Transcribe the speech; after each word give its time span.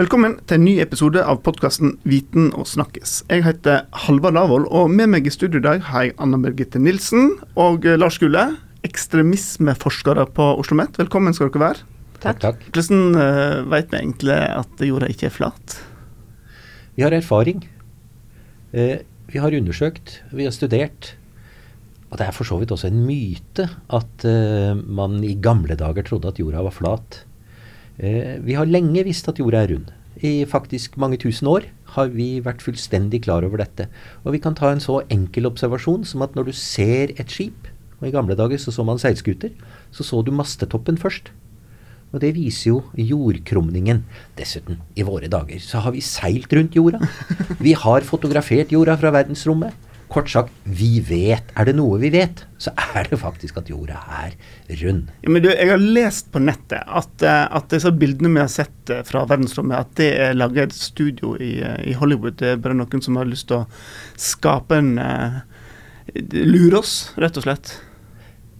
Velkommen 0.00 0.38
til 0.48 0.56
en 0.56 0.62
ny 0.64 0.72
episode 0.80 1.20
av 1.28 1.42
podkasten 1.44 1.90
Viten 2.08 2.46
og 2.56 2.64
snakkes. 2.70 3.18
Jeg 3.28 3.42
heter 3.44 3.82
Halvard 4.06 4.32
Lavoll, 4.32 4.62
og 4.72 4.88
med 4.88 5.10
meg 5.12 5.26
i 5.28 5.32
studio 5.34 5.60
i 5.60 5.66
dag 5.66 5.82
har 5.90 6.06
jeg 6.06 6.14
Anna 6.24 6.38
Birgitte 6.40 6.80
Nilsen 6.80 7.34
og 7.52 7.84
Lars 8.00 8.16
Gule, 8.22 8.46
ekstremismeforskere 8.86 10.24
på 10.32 10.46
Oslo 10.54 10.62
OsloMet. 10.62 10.96
Velkommen 11.02 11.36
skal 11.36 11.52
dere 11.52 11.64
være. 11.66 11.84
Takk. 12.22 12.40
takk. 12.46 12.64
Hvordan 12.70 13.12
uh, 13.12 13.68
vet 13.74 13.92
vi 13.92 14.00
egentlig 14.00 14.40
at 14.62 14.84
jorda 14.88 15.12
ikke 15.12 15.28
er 15.28 15.36
flat? 15.36 15.78
Vi 16.96 17.04
har 17.04 17.12
erfaring. 17.12 17.66
Uh, 18.72 19.04
vi 19.28 19.44
har 19.44 19.60
undersøkt, 19.60 20.22
vi 20.32 20.48
har 20.48 20.56
studert. 20.56 21.12
Og 22.08 22.16
det 22.16 22.24
er 22.24 22.38
for 22.40 22.48
så 22.48 22.56
vidt 22.56 22.72
også 22.72 22.88
en 22.88 23.04
myte 23.04 23.68
at 23.68 24.24
uh, 24.24 24.80
man 24.80 25.20
i 25.20 25.36
gamle 25.36 25.76
dager 25.76 26.08
trodde 26.08 26.32
at 26.32 26.40
jorda 26.40 26.64
var 26.70 26.80
flat. 26.80 27.26
Eh, 28.00 28.38
vi 28.40 28.56
har 28.56 28.68
lenge 28.68 29.04
visst 29.04 29.28
at 29.28 29.40
jorda 29.40 29.64
er 29.64 29.74
rund. 29.74 29.90
I 30.24 30.44
faktisk 30.48 30.96
mange 31.00 31.18
tusen 31.20 31.48
år 31.48 31.66
har 31.96 32.08
vi 32.12 32.40
vært 32.44 32.64
fullstendig 32.64 33.22
klar 33.26 33.44
over 33.44 33.60
dette. 33.60 33.88
Og 34.24 34.34
vi 34.34 34.40
kan 34.42 34.56
ta 34.56 34.70
en 34.72 34.80
så 34.80 35.02
enkel 35.12 35.48
observasjon 35.48 36.06
som 36.08 36.24
at 36.24 36.36
når 36.36 36.48
du 36.48 36.54
ser 36.56 37.12
et 37.16 37.30
skip, 37.30 37.68
og 38.00 38.08
i 38.08 38.14
gamle 38.14 38.36
dager 38.36 38.60
så 38.60 38.72
så 38.72 38.84
man 38.84 39.00
seilskuter, 39.00 39.52
så 39.92 40.06
så 40.06 40.22
du 40.24 40.32
mastetoppen 40.32 40.96
først. 41.00 41.28
Og 42.10 42.24
det 42.24 42.32
viser 42.34 42.72
jo 42.72 42.78
jordkrumningen. 42.96 44.02
Dessuten, 44.38 44.80
i 44.96 45.04
våre 45.06 45.28
dager 45.30 45.60
så 45.62 45.84
har 45.84 45.94
vi 45.94 46.02
seilt 46.02 46.52
rundt 46.56 46.74
jorda. 46.74 46.98
Vi 47.60 47.76
har 47.76 48.08
fotografert 48.08 48.72
jorda 48.72 48.96
fra 48.98 49.12
verdensrommet. 49.14 49.76
Kort 50.10 50.30
sagt, 50.30 50.54
vi 50.64 50.98
vet. 51.06 51.52
Er 51.54 51.68
det 51.68 51.76
noe 51.78 51.98
vi 52.02 52.08
vet, 52.10 52.42
så 52.58 52.72
er 52.96 53.06
det 53.06 53.20
faktisk 53.20 53.60
at 53.60 53.68
jorda 53.70 54.00
er 54.24 54.32
rund. 54.80 55.12
Ja, 55.22 55.30
men 55.30 55.44
du, 55.44 55.50
Jeg 55.52 55.70
har 55.70 55.78
lest 55.78 56.32
på 56.34 56.42
nettet 56.42 56.82
at, 56.82 57.22
eh, 57.22 57.44
at 57.46 57.68
disse 57.70 57.92
bildene 57.94 58.32
vi 58.34 58.42
har 58.42 58.50
sett 58.50 58.90
eh, 58.90 59.04
fra 59.06 59.22
verdensrommet, 59.30 59.78
at 59.78 59.92
det 60.00 60.10
er 60.24 60.34
laget 60.34 60.70
et 60.72 60.80
studio 60.80 61.36
i, 61.38 61.52
eh, 61.62 61.78
i, 61.92 61.94
Hollywood. 61.94 62.40
Det 62.42 62.56
er 62.56 62.64
bare 62.64 62.74
noen 62.74 63.04
som 63.06 63.20
har 63.20 63.30
lyst 63.30 63.48
til 63.52 63.62
å 63.62 63.68
skape 64.18 64.80
en 64.82 64.96
Lure 66.10 66.80
oss, 66.80 67.12
rett 67.22 67.36
og 67.38 67.44
slett. 67.44 67.76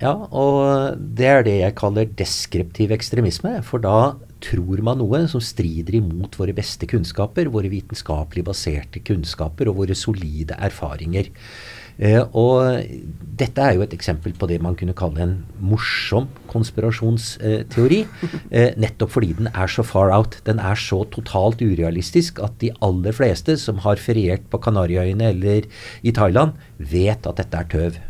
Ja, 0.01 0.15
og 0.33 0.97
det 0.97 1.29
er 1.29 1.43
det 1.45 1.59
jeg 1.59 1.77
kaller 1.77 2.09
deskriptiv 2.17 2.95
ekstremisme. 2.97 3.59
For 3.67 3.83
da 3.85 4.15
tror 4.41 4.81
man 4.85 5.03
noe 5.03 5.27
som 5.29 5.43
strider 5.45 5.99
imot 5.99 6.39
våre 6.41 6.55
beste 6.57 6.89
kunnskaper, 6.89 7.51
våre 7.53 7.69
vitenskapelig 7.73 8.47
baserte 8.49 9.05
kunnskaper 9.05 9.69
og 9.69 9.83
våre 9.83 9.97
solide 9.99 10.57
erfaringer. 10.57 11.29
Eh, 12.01 12.23
og 12.33 12.81
dette 13.37 13.61
er 13.61 13.77
jo 13.77 13.85
et 13.85 13.93
eksempel 13.93 14.33
på 14.33 14.49
det 14.49 14.57
man 14.65 14.77
kunne 14.79 14.97
kalle 14.97 15.21
en 15.21 15.35
morsom 15.61 16.31
konspirasjonsteori. 16.49 18.01
Eh, 18.49 18.71
nettopp 18.81 19.13
fordi 19.19 19.35
den 19.43 19.51
er 19.53 19.69
så 19.69 19.85
far 19.85 20.15
out. 20.17 20.41
Den 20.49 20.63
er 20.65 20.81
så 20.81 21.03
totalt 21.13 21.61
urealistisk 21.61 22.41
at 22.41 22.57
de 22.65 22.73
aller 22.81 23.13
fleste 23.13 23.59
som 23.61 23.85
har 23.85 24.01
feriert 24.01 24.49
på 24.49 24.63
Kanariøyene 24.65 25.35
eller 25.35 25.69
i 26.01 26.15
Thailand, 26.17 26.57
vet 26.81 27.29
at 27.29 27.45
dette 27.45 27.61
er 27.61 27.69
tøv. 27.77 28.01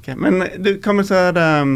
Okay, 0.00 0.16
men 0.16 0.44
du, 0.62 0.74
kan 0.82 0.96
vi 0.96 1.04
se 1.08 1.18
det 1.36 1.48
um, 1.62 1.74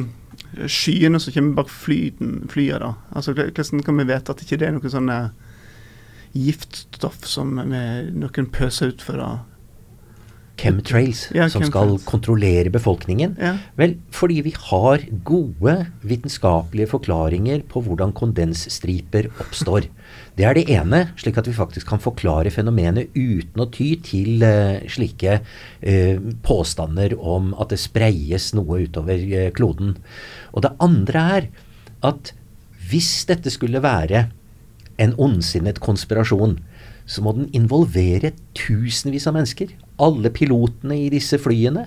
skyene 0.71 1.21
som 1.21 1.35
kommer 1.35 1.59
bak 1.63 1.73
flyene, 1.73 2.79
da? 2.81 2.95
Altså, 3.13 3.35
Hvordan 3.37 3.83
kan 3.85 3.99
vi 4.01 4.07
vite 4.09 4.33
at 4.33 4.45
ikke 4.45 4.61
det 4.61 4.69
er 4.69 4.77
noe 4.77 4.93
sånn 4.93 5.11
giftstoff 6.35 7.27
som 7.31 7.53
noen 7.61 8.49
pøser 8.55 8.95
ut 8.95 9.05
for 9.05 9.21
å 9.23 9.33
chemtrails 10.59 11.27
ja, 11.35 11.49
som 11.51 11.65
skal 11.67 11.97
kontrollere 12.07 12.73
befolkningen? 12.75 13.37
Ja. 13.43 13.57
Vel, 13.79 13.97
fordi 14.15 14.41
vi 14.47 14.55
har 14.71 15.05
gode 15.27 15.77
vitenskapelige 16.07 16.91
forklaringer 16.95 17.65
på 17.71 17.83
hvordan 17.87 18.15
kondensstriper 18.17 19.31
oppstår. 19.35 19.89
Det 20.35 20.47
er 20.49 20.57
det 20.59 20.65
ene, 20.75 21.01
slik 21.21 21.37
at 21.39 21.47
vi 21.47 21.55
faktisk 21.55 21.87
kan 21.93 22.03
forklare 22.03 22.51
fenomenet 22.51 23.15
uten 23.15 23.63
å 23.63 23.69
ty 23.71 23.93
til 24.03 24.43
uh, 24.43 24.83
slike 24.91 25.39
uh, 25.39 26.17
påstander 26.43 27.15
om 27.19 27.53
at 27.55 27.71
det 27.71 27.79
spreies 27.83 28.51
noe 28.59 28.83
utover 28.89 29.23
uh, 29.31 29.51
kloden. 29.55 29.95
Og 30.51 30.67
det 30.67 30.75
andre 30.83 31.27
er 31.39 31.47
at 32.05 32.35
hvis 32.91 33.13
dette 33.31 33.53
skulle 33.55 33.83
være 33.85 34.27
en 35.01 35.15
ondsinnet 35.23 35.79
konspirasjon, 35.83 36.59
så 37.05 37.21
må 37.21 37.35
den 37.37 37.51
involvere 37.57 38.33
tusenvis 38.57 39.27
av 39.29 39.37
mennesker. 39.37 39.75
Alle 40.03 40.31
pilotene 40.35 40.97
i 41.05 41.11
disse 41.13 41.37
flyene 41.39 41.85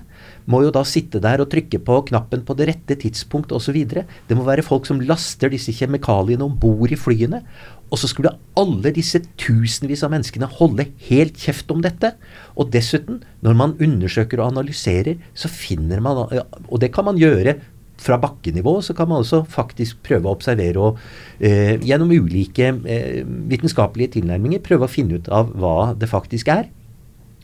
må 0.48 0.62
jo 0.64 0.70
da 0.74 0.84
sitte 0.86 1.20
der 1.22 1.42
og 1.42 1.50
trykke 1.52 1.80
på 1.84 1.96
knappen 2.10 2.44
på 2.46 2.54
det 2.58 2.68
rette 2.70 2.96
tidspunkt 3.02 3.52
osv. 3.52 3.76
Det 3.90 4.38
må 4.38 4.46
være 4.46 4.64
folk 4.66 4.86
som 4.88 5.02
laster 5.02 5.50
disse 5.52 5.74
kjemikaliene 5.74 6.46
om 6.46 6.54
bord 6.60 6.94
i 6.94 7.00
flyene. 7.00 7.42
Og 7.88 8.00
så 8.00 8.10
skulle 8.10 8.34
alle 8.58 8.92
disse 8.92 9.20
tusenvis 9.40 10.02
av 10.04 10.12
menneskene 10.12 10.50
holde 10.58 10.88
helt 11.08 11.38
kjeft 11.40 11.70
om 11.72 11.80
dette. 11.84 12.12
Og 12.58 12.68
dessuten, 12.74 13.22
når 13.44 13.56
man 13.56 13.74
undersøker 13.80 14.42
og 14.42 14.52
analyserer, 14.52 15.16
så 15.32 15.48
finner 15.48 16.02
man 16.04 16.26
Og 16.68 16.78
det 16.82 16.92
kan 16.92 17.08
man 17.08 17.20
gjøre 17.20 17.56
fra 17.98 18.18
bakkenivå 18.22 18.76
så 18.82 18.94
kan 18.94 19.08
man 19.10 19.24
også 19.24 19.42
faktisk 19.50 20.02
prøve 20.06 20.28
å 20.28 20.36
observere 20.36 20.78
og 20.78 20.98
eh, 21.42 21.76
gjennom 21.82 22.12
ulike 22.14 22.70
eh, 22.86 23.24
vitenskapelige 23.50 24.18
tilnærminger 24.18 24.62
prøve 24.64 24.86
å 24.86 24.92
finne 24.92 25.18
ut 25.18 25.30
av 25.34 25.50
hva 25.58 25.92
det 25.98 26.10
faktisk 26.10 26.50
er. 26.54 26.68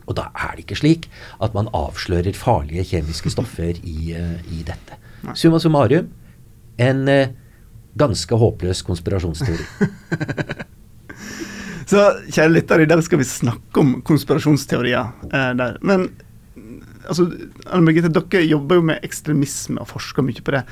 Og 0.06 0.18
da 0.18 0.28
er 0.36 0.54
det 0.54 0.66
ikke 0.66 0.78
slik 0.78 1.08
at 1.42 1.54
man 1.56 1.70
avslører 1.74 2.36
farlige 2.36 2.84
kjemiske 2.92 3.32
stoffer 3.32 3.78
i, 3.80 4.12
uh, 4.12 4.36
i 4.52 4.60
dette. 4.66 4.98
Summa 5.32 5.56
summarum 5.62 6.10
en 6.84 7.08
uh, 7.08 7.32
ganske 7.98 8.38
håpløs 8.38 8.82
konspirasjonsteori. 8.86 9.66
Så 11.90 12.00
kjære 12.32 12.52
lyttere, 12.52 12.84
i 12.86 12.90
dag 12.90 13.02
skal 13.04 13.20
vi 13.20 13.26
snakke 13.28 13.82
om 13.82 13.98
konspirasjonsteorier. 14.06 15.12
Eh, 15.28 15.50
der. 15.58 15.76
Men 15.84 16.08
altså, 17.04 17.28
Anne 17.68 17.84
Birgitte, 17.86 18.12
dere 18.14 18.46
jobber 18.48 18.80
jo 18.80 18.86
med 18.90 19.04
ekstremisme 19.06 19.82
og 19.82 19.90
forsker 19.92 20.24
mye 20.24 20.44
på 20.44 20.56
det. 20.56 20.64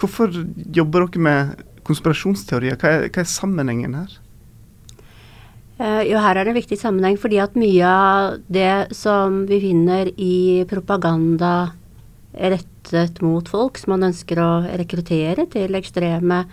Hvorfor 0.00 0.32
jobber 0.76 1.06
dere 1.06 1.26
med 1.28 1.62
konspirasjonsteorier? 1.86 2.80
Hva 2.80 2.96
er, 2.96 3.06
hva 3.12 3.22
er 3.22 3.30
sammenhengen 3.30 3.98
her? 4.00 4.18
Uh, 5.80 6.02
jo, 6.04 6.18
her 6.20 6.36
er 6.36 6.44
det 6.44 6.52
en 6.52 6.60
viktig 6.60 6.76
sammenheng, 6.76 7.16
fordi 7.20 7.38
at 7.40 7.54
mye 7.56 7.88
av 7.88 8.40
det 8.52 8.92
som 8.96 9.44
vi 9.48 9.62
finner 9.62 10.10
i 10.20 10.64
propaganda 10.68 11.70
rettet 12.88 13.20
mot 13.22 13.48
folk 13.48 13.78
som 13.78 13.94
man 13.94 14.08
ønsker 14.10 14.40
å 14.40 14.50
rekruttere 14.80 15.46
til 15.50 15.76
ekstreme 15.78 16.44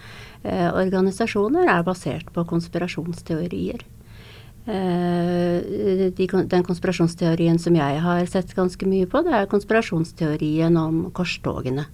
eh, 0.43 0.69
organisasjoner, 0.69 1.67
er 1.71 1.85
basert 1.87 2.31
på 2.33 2.45
konspirasjonsteorier. 2.47 3.85
Eh, 4.67 6.11
de, 6.11 6.27
den 6.51 6.65
konspirasjonsteorien 6.67 7.59
som 7.59 7.75
jeg 7.75 8.01
har 8.03 8.25
sett 8.27 8.55
ganske 8.55 8.89
mye 8.89 9.07
på, 9.07 9.23
det 9.23 9.35
er 9.35 9.51
konspirasjonsteorien 9.51 10.77
om 10.77 11.05
korstogene. 11.15 11.87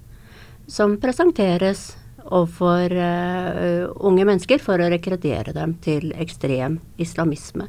Som 0.68 0.98
presenteres 0.98 1.92
overfor 2.24 2.94
uh, 2.96 3.92
unge 4.08 4.24
mennesker 4.24 4.62
for 4.64 4.80
å 4.80 4.88
rekruttere 4.88 5.52
dem 5.56 5.76
til 5.84 6.14
ekstrem 6.16 6.78
islamisme. 7.02 7.68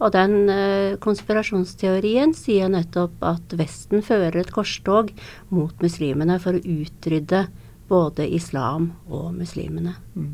Og 0.00 0.12
den 0.14 0.36
uh, 0.48 0.96
konspirasjonsteorien 1.02 2.32
sier 2.36 2.70
nettopp 2.72 3.20
at 3.26 3.56
Vesten 3.60 4.04
fører 4.04 4.40
et 4.40 4.52
korstog 4.54 5.12
mot 5.52 5.74
muslimene 5.84 6.38
for 6.42 6.56
å 6.56 6.62
utrydde 6.64 7.46
både 7.90 8.28
islam 8.32 8.92
og 9.10 9.34
muslimene. 9.36 9.96
Mm. 10.14 10.32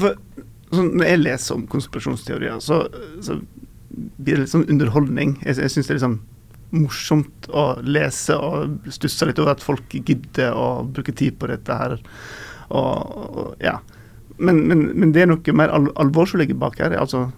For, 0.00 0.18
sånn, 0.72 0.94
når 0.98 1.10
jeg 1.10 1.22
leser 1.22 1.58
om 1.58 1.66
konspirasjonsteorier, 1.70 2.58
så, 2.64 2.80
så 3.22 3.38
blir 3.94 4.34
det 4.34 4.44
litt 4.44 4.54
sånn 4.54 4.66
underholdning. 4.72 5.36
Jeg, 5.44 5.60
jeg 5.62 5.74
synes 5.74 5.90
det 5.90 5.98
er 5.98 6.06
sånn 6.06 6.22
morsomt 6.74 7.46
å 7.54 7.66
lese 7.86 8.34
og 8.34 8.88
stusse 8.90 9.28
litt 9.28 9.38
over 9.38 9.54
at 9.54 9.62
folk 9.62 9.94
gidder 9.94 10.56
å 10.58 10.82
bruke 10.88 11.14
tid 11.14 11.38
på 11.38 11.50
dette 11.52 11.78
her. 11.78 12.00
Og, 12.74 13.14
og 13.14 13.62
ja. 13.62 13.78
Men, 14.34 14.64
men, 14.66 14.88
men, 14.96 15.12
det 15.14 15.22
er 15.22 15.30
noe 15.30 15.54
mer 15.54 15.70
al 15.70 15.92
alvor 16.00 16.26
som 16.26 16.40
ligger 16.42 16.58
bak 16.58 16.80
her. 16.82 16.96
altså 16.98 17.28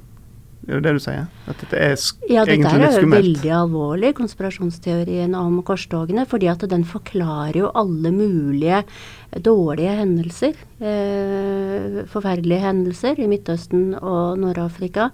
er 0.67 0.81
det 0.81 0.89
det 0.89 0.95
du 0.97 1.03
sier? 1.03 1.27
At 1.47 1.61
dette 1.63 1.79
er 1.79 1.93
ja, 2.27 2.45
dette 2.49 2.71
er 2.75 2.97
jo 2.99 3.11
veldig 3.13 3.53
alvorlig, 3.55 4.15
konspirasjonsteorien 4.19 5.37
om 5.39 5.61
korstogene. 5.67 6.27
fordi 6.27 6.49
at 6.51 6.67
den 6.71 6.85
forklarer 6.85 7.61
jo 7.61 7.71
alle 7.75 8.11
mulige 8.11 8.83
dårlige 9.31 9.95
hendelser. 10.01 10.59
Eh, 10.77 12.03
forferdelige 12.13 12.61
hendelser 12.61 13.17
i 13.17 13.27
Midtøsten 13.31 13.95
og 13.97 14.37
Nord-Afrika. 14.43 15.07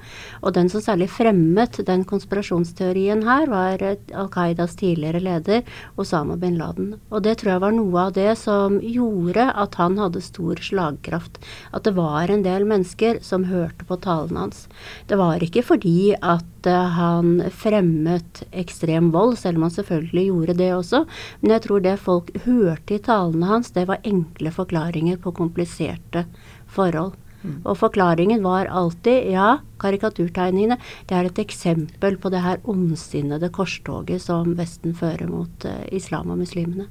Og 0.43 0.57
den 0.57 0.67
som 0.73 0.83
særlig 0.83 1.07
fremmet 1.15 1.79
den 1.87 2.03
konspirasjonsteorien 2.03 3.23
her, 3.23 3.47
var 3.47 3.85
Al 3.87 4.31
Qaidas 4.35 4.75
tidligere 4.81 5.23
leder 5.23 5.63
Osama 5.97 6.35
bin 6.35 6.59
Laden. 6.59 6.97
Og 7.15 7.23
det 7.23 7.37
tror 7.39 7.55
jeg 7.55 7.63
var 7.63 7.77
noe 7.77 8.09
av 8.09 8.17
det 8.19 8.33
som 8.43 8.81
gjorde 8.83 9.47
at 9.55 9.79
han 9.79 10.01
hadde 10.03 10.25
stor 10.27 10.59
slagkraft. 10.59 11.39
At 11.71 11.87
det 11.87 11.95
var 11.95 12.27
en 12.27 12.43
del 12.43 12.67
mennesker 12.67 13.23
som 13.23 13.47
hørte 13.47 13.87
på 13.87 14.01
talen 14.03 14.43
hans. 14.43 14.67
Det 15.07 15.21
var 15.21 15.47
ikke 15.47 15.63
fordi 15.63 16.17
at 16.19 16.52
han 16.71 17.43
fremmet 17.51 18.43
ekstrem 18.53 19.11
vold, 19.15 19.39
selv 19.41 19.59
om 19.59 19.67
han 19.67 19.75
selvfølgelig 19.75 20.27
gjorde 20.29 20.55
det 20.61 20.71
også. 20.75 21.05
Men 21.41 21.57
jeg 21.57 21.65
tror 21.67 21.83
det 21.83 21.97
folk 22.01 22.31
hørte 22.45 22.95
i 22.95 23.03
talene 23.03 23.49
hans, 23.51 23.73
det 23.75 23.89
var 23.91 24.05
enkle 24.05 24.53
forklaringer 24.55 25.19
på 25.23 25.35
kompliserte 25.35 26.27
forhold. 26.67 27.17
Mm. 27.43 27.59
Og 27.67 27.75
forklaringen 27.79 28.43
var 28.45 28.71
alltid 28.71 29.33
ja, 29.35 29.57
karikaturtegningene 29.83 30.79
det 31.11 31.17
er 31.17 31.27
et 31.27 31.41
eksempel 31.43 32.17
på 32.23 32.31
det 32.31 32.43
her 32.45 32.61
ondsinnede 32.71 33.51
korstoget 33.51 34.23
som 34.23 34.55
Vesten 34.59 34.95
fører 34.95 35.27
mot 35.31 35.67
uh, 35.67 35.83
islam 35.91 36.31
og 36.31 36.39
muslimene. 36.45 36.87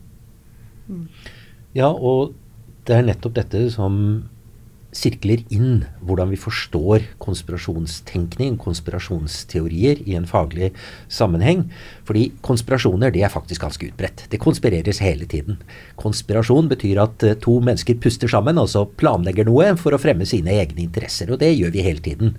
Mm. 0.92 1.08
Ja, 1.78 1.88
og 1.88 2.34
det 2.88 2.98
er 2.98 3.08
nettopp 3.08 3.38
dette 3.38 3.64
som 3.72 3.96
sirkler 4.96 5.42
inn 5.54 5.86
hvordan 6.04 6.32
vi 6.34 6.40
forstår 6.40 7.06
konspirasjonstenkning, 7.24 8.58
konspirasjonsteorier, 8.62 10.02
i 10.08 10.16
en 10.18 10.28
faglig 10.30 10.72
sammenheng. 11.12 11.66
Fordi 12.08 12.28
konspirasjoner 12.46 13.14
det 13.14 13.24
er 13.26 13.34
faktisk 13.34 13.64
ganske 13.64 13.88
utbredt. 13.92 14.26
Det 14.32 14.42
konspireres 14.42 15.02
hele 15.04 15.28
tiden. 15.30 15.62
Konspirasjon 16.02 16.70
betyr 16.72 17.02
at 17.06 17.26
uh, 17.28 17.36
to 17.40 17.58
mennesker 17.64 18.00
puster 18.04 18.32
sammen, 18.32 18.60
altså 18.62 18.86
planlegger 19.00 19.48
noe 19.48 19.72
for 19.80 19.96
å 19.96 20.02
fremme 20.02 20.28
sine 20.28 20.56
egne 20.60 20.86
interesser. 20.86 21.32
Og 21.32 21.42
det 21.44 21.54
gjør 21.56 21.76
vi 21.76 21.88
hele 21.88 22.04
tiden. 22.04 22.36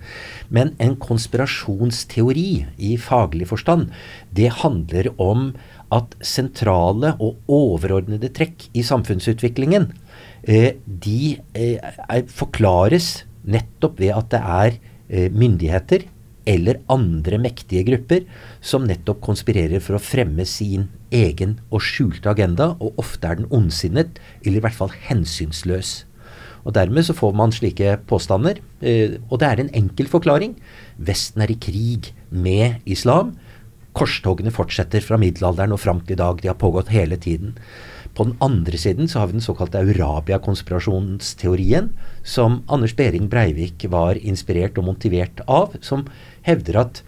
Men 0.53 0.75
en 0.83 0.97
konspirasjonsteori 1.01 2.49
i 2.77 2.95
faglig 3.01 3.49
forstand, 3.49 3.89
det 4.33 4.51
handler 4.61 5.13
om 5.21 5.51
at 5.93 6.15
sentrale 6.25 7.13
og 7.21 7.41
overordnede 7.53 8.31
trekk 8.33 8.65
i 8.73 8.81
samfunnsutviklingen 8.85 9.91
Eh, 9.93 10.02
de 10.43 11.37
eh, 11.55 12.25
forklares 12.27 13.23
nettopp 13.47 13.99
ved 14.01 14.11
at 14.15 14.31
det 14.33 14.41
er 14.41 14.75
eh, 15.07 15.29
myndigheter 15.31 16.07
eller 16.49 16.81
andre 16.91 17.39
mektige 17.39 17.85
grupper 17.87 18.25
som 18.59 18.83
nettopp 18.87 19.21
konspirerer 19.23 19.79
for 19.83 19.95
å 19.95 20.03
fremme 20.03 20.43
sin 20.47 20.89
egen 21.15 21.59
og 21.69 21.85
skjulte 21.85 22.33
agenda, 22.33 22.73
og 22.83 22.99
ofte 22.99 23.29
er 23.29 23.39
den 23.39 23.47
ondsinnet, 23.53 24.19
eller 24.43 24.59
i 24.59 24.63
hvert 24.65 24.75
fall 24.75 24.91
hensynsløs. 25.07 26.01
Og 26.67 26.75
Dermed 26.75 27.07
så 27.07 27.15
får 27.15 27.31
man 27.35 27.51
slike 27.51 27.97
påstander. 28.07 28.59
og 29.29 29.39
det 29.39 29.47
er 29.47 29.59
en 29.59 29.73
enkel 29.75 30.07
forklaring. 30.07 30.55
Vesten 30.97 31.41
er 31.43 31.51
i 31.51 31.59
krig 31.59 32.13
med 32.29 32.79
islam. 32.85 33.37
Korstogene 33.93 34.51
fortsetter 34.51 35.03
fra 35.03 35.17
middelalderen 35.17 35.75
og 35.75 35.79
fram 35.79 35.99
til 36.01 36.15
i 36.15 36.21
dag. 36.23 36.39
De 36.41 36.47
har 36.47 36.55
pågått 36.55 36.89
hele 36.89 37.17
tiden. 37.17 37.57
På 38.13 38.27
den 38.27 38.35
andre 38.45 38.77
siden 38.77 39.07
så 39.09 39.19
har 39.19 39.27
vi 39.27 39.39
den 39.39 39.41
såkalte 39.41 39.79
Eurabia-konspirasjonsteorien, 39.81 41.89
som 42.23 42.61
Anders 42.69 42.93
Behring 42.95 43.29
Breivik 43.29 43.85
var 43.89 44.19
inspirert 44.21 44.77
og 44.77 44.85
motivert 44.91 45.41
av, 45.49 45.73
som 45.81 46.05
hevder 46.45 46.77
at 46.83 47.01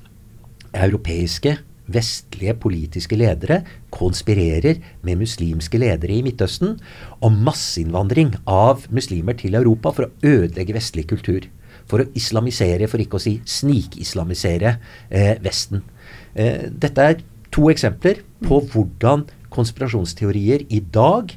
europeiske, 0.73 1.59
vestlige 1.85 2.55
politiske 2.57 3.13
ledere 3.13 3.59
konspirerer 3.93 4.81
med 5.05 5.21
muslimske 5.21 5.77
ledere 5.77 6.17
i 6.17 6.23
Midtøsten 6.25 6.79
om 7.21 7.37
masseinnvandring 7.45 8.33
av 8.49 8.87
muslimer 8.89 9.37
til 9.37 9.53
Europa 9.59 9.93
for 9.93 10.07
å 10.07 10.13
ødelegge 10.25 10.73
vestlig 10.73 11.05
kultur. 11.13 11.45
For 11.85 12.01
å 12.01 12.09
islamisere, 12.17 12.89
for 12.89 12.97
ikke 12.97 13.19
å 13.19 13.21
si 13.21 13.37
snikislamisere 13.45 14.79
eh, 15.13 15.37
Vesten. 15.45 15.85
Eh, 16.33 16.65
dette 16.73 17.09
er 17.11 17.21
to 17.53 17.69
eksempler 17.69 18.25
på 18.41 18.63
hvordan 18.73 19.29
konspirasjonsteorier 19.55 20.67
i 20.69 20.81
dag 20.93 21.33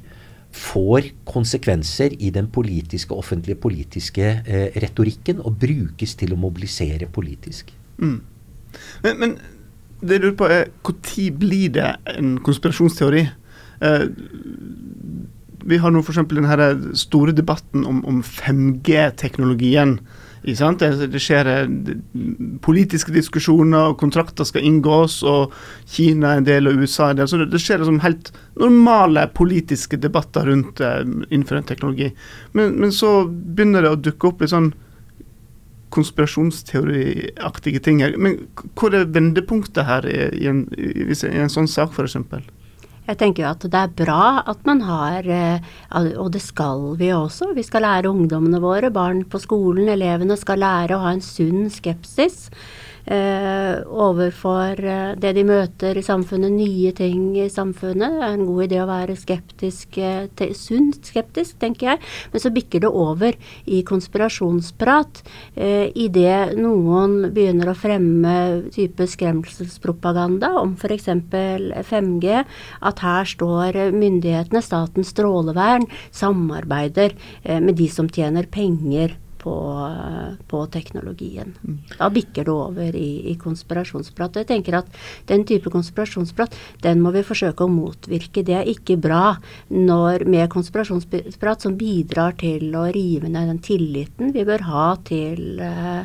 får 0.55 1.11
konsekvenser 1.29 2.15
i 2.19 2.31
den 2.35 2.49
politiske, 2.51 3.15
offentlige 3.15 3.61
politiske 3.61 4.31
eh, 4.47 4.79
retorikken 4.81 5.43
og 5.45 5.59
brukes 5.61 6.17
til 6.19 6.33
å 6.35 6.41
mobilisere 6.41 7.09
politisk. 7.13 7.73
Mm. 7.99 8.21
Men, 9.05 9.21
men, 9.21 9.37
det 10.01 10.17
jeg 10.17 10.23
lurer 10.23 10.39
på 10.39 10.49
er 10.55 10.71
når 10.87 11.29
blir 11.35 11.73
det 11.75 11.89
en 12.15 12.37
konspirasjonsteori? 12.47 13.25
Eh, 13.83 14.05
vi 15.69 15.81
har 15.83 15.93
nå 15.93 16.01
f.eks. 16.01 16.21
den 16.31 16.49
store 16.97 17.35
debatten 17.37 17.85
om, 17.87 18.01
om 18.09 18.23
5G-teknologien. 18.23 19.99
Det, 20.43 21.21
skjer 21.23 21.49
eh, 21.51 21.69
politiske 22.63 23.13
diskusjoner, 23.15 23.93
og 23.93 23.99
kontrakter 24.01 24.47
skal 24.47 24.67
inngås, 24.67 25.21
og 25.27 25.55
Kina 25.87 26.35
er 26.35 26.43
en 26.43 26.49
del 26.49 26.71
og 26.71 26.83
USA 26.83 27.11
en 27.11 27.21
del. 27.21 27.31
Så 27.31 27.41
det, 27.43 27.63
skjer 27.63 27.83
liksom 27.83 28.03
helt 28.05 28.33
normale 28.59 29.27
politiske 29.35 29.99
debatter 30.01 30.47
rundt 30.49 30.81
uh, 30.81 31.01
innenfor 31.31 31.59
en 31.59 31.69
teknologi. 31.69 32.13
Men, 32.53 32.77
men, 32.79 32.93
så 32.95 33.25
begynner 33.29 33.85
det 33.85 33.95
å 33.95 34.03
dukke 34.09 34.31
opp 34.31 34.43
litt 34.43 34.55
sånn 34.55 34.73
konspirasjonsteoriaktige 35.95 37.81
ting. 37.85 38.03
Men 38.21 38.41
hvor 38.79 38.95
er 38.95 39.09
vendepunktet 39.09 39.89
her 39.89 40.07
i, 40.09 40.47
en, 40.51 40.67
i 40.77 41.09
en 41.41 41.53
sånn 41.53 41.71
sak, 41.71 41.95
f.eks.? 41.97 42.19
Jeg 43.09 43.17
tenker 43.23 43.47
jo 43.47 43.51
at 43.55 43.63
det 43.65 43.79
er 43.81 43.93
bra 43.97 44.25
at 44.53 44.67
man 44.69 44.83
har, 44.85 45.25
eh, 45.25 45.69
og 46.21 46.29
det 46.35 46.43
skal 46.45 46.91
vi 47.01 47.09
også, 47.17 47.55
vi 47.57 47.65
skal 47.65 47.87
lære 47.87 48.11
ungdommene 48.11 48.61
våre, 48.61 48.91
barn 48.93 49.23
på 49.25 49.41
skolen, 49.41 49.89
elevene 49.89 50.37
skal 50.37 50.61
lære 50.61 50.97
å 50.97 51.07
ha 51.07 51.15
en 51.17 51.25
sunn 51.25 51.71
skepsis 51.73 52.51
eh, 53.09 53.81
overfor 53.89 54.79
eh, 54.85 55.15
det 55.21 55.33
de 55.37 55.45
møter 55.49 55.99
i 55.99 56.05
samfunnet, 56.05 56.53
nye 56.53 56.93
ting 56.97 57.33
i 57.41 57.49
samfunnet. 57.53 58.19
Det 58.19 58.27
er 58.27 58.37
en 58.37 58.47
god 58.49 58.65
idé 58.67 58.81
å 58.83 58.89
være 58.89 59.17
skeptisk, 59.19 59.99
eh, 59.99 60.53
sunt 60.57 61.11
skeptisk, 61.11 61.59
tenker 61.63 61.93
jeg. 61.93 62.03
Men 62.33 62.45
så 62.45 62.53
bikker 62.55 62.85
det 62.85 62.93
over 62.93 63.39
i 63.67 63.83
konspirasjonsprat 63.89 65.23
eh, 65.57 65.89
idet 65.97 66.57
noen 66.59 67.33
begynner 67.35 67.73
å 67.73 67.79
fremme 67.79 68.35
type 68.75 69.09
skremselspropaganda 69.09 70.53
om 70.61 70.77
f.eks. 70.79 71.09
5G, 71.89 72.43
at 72.89 73.05
her 73.05 73.29
står 73.29 73.79
myndighetene, 73.95 74.63
Statens 74.69 75.15
strålevern, 75.15 75.87
samarbeider 76.15 77.15
eh, 77.43 77.61
med 77.63 77.79
de 77.79 77.89
som 77.93 78.11
tjener 78.13 78.49
penger 78.51 79.17
på, 79.49 79.57
på 80.51 80.67
teknologien. 80.73 81.55
Mm. 81.65 81.79
Da 81.97 82.09
bikker 82.13 82.49
det 82.49 82.55
over 82.55 82.97
i, 82.97 83.11
i 83.33 83.35
konspirasjonsprat. 83.41 84.41
Jeg 84.43 84.49
tenker 84.51 84.79
at 84.81 84.99
den 85.31 85.45
type 85.49 85.73
konspirasjonsprat, 85.73 86.57
den 86.85 87.03
må 87.05 87.13
vi 87.17 87.25
forsøke 87.27 87.65
å 87.65 87.73
motvirke. 87.73 88.45
Det 88.47 88.57
er 88.61 88.71
ikke 88.71 88.99
bra 89.01 89.39
når, 89.73 90.27
med 90.29 90.51
konspirasjonsprat 90.53 91.65
som 91.65 91.79
bidrar 91.81 92.37
til 92.41 92.75
å 92.77 92.89
rive 92.95 93.31
ned 93.33 93.53
den 93.53 93.63
tilliten 93.65 94.35
vi 94.35 94.45
bør 94.49 94.67
ha 94.69 94.87
til 95.09 95.63
eh, 95.65 96.05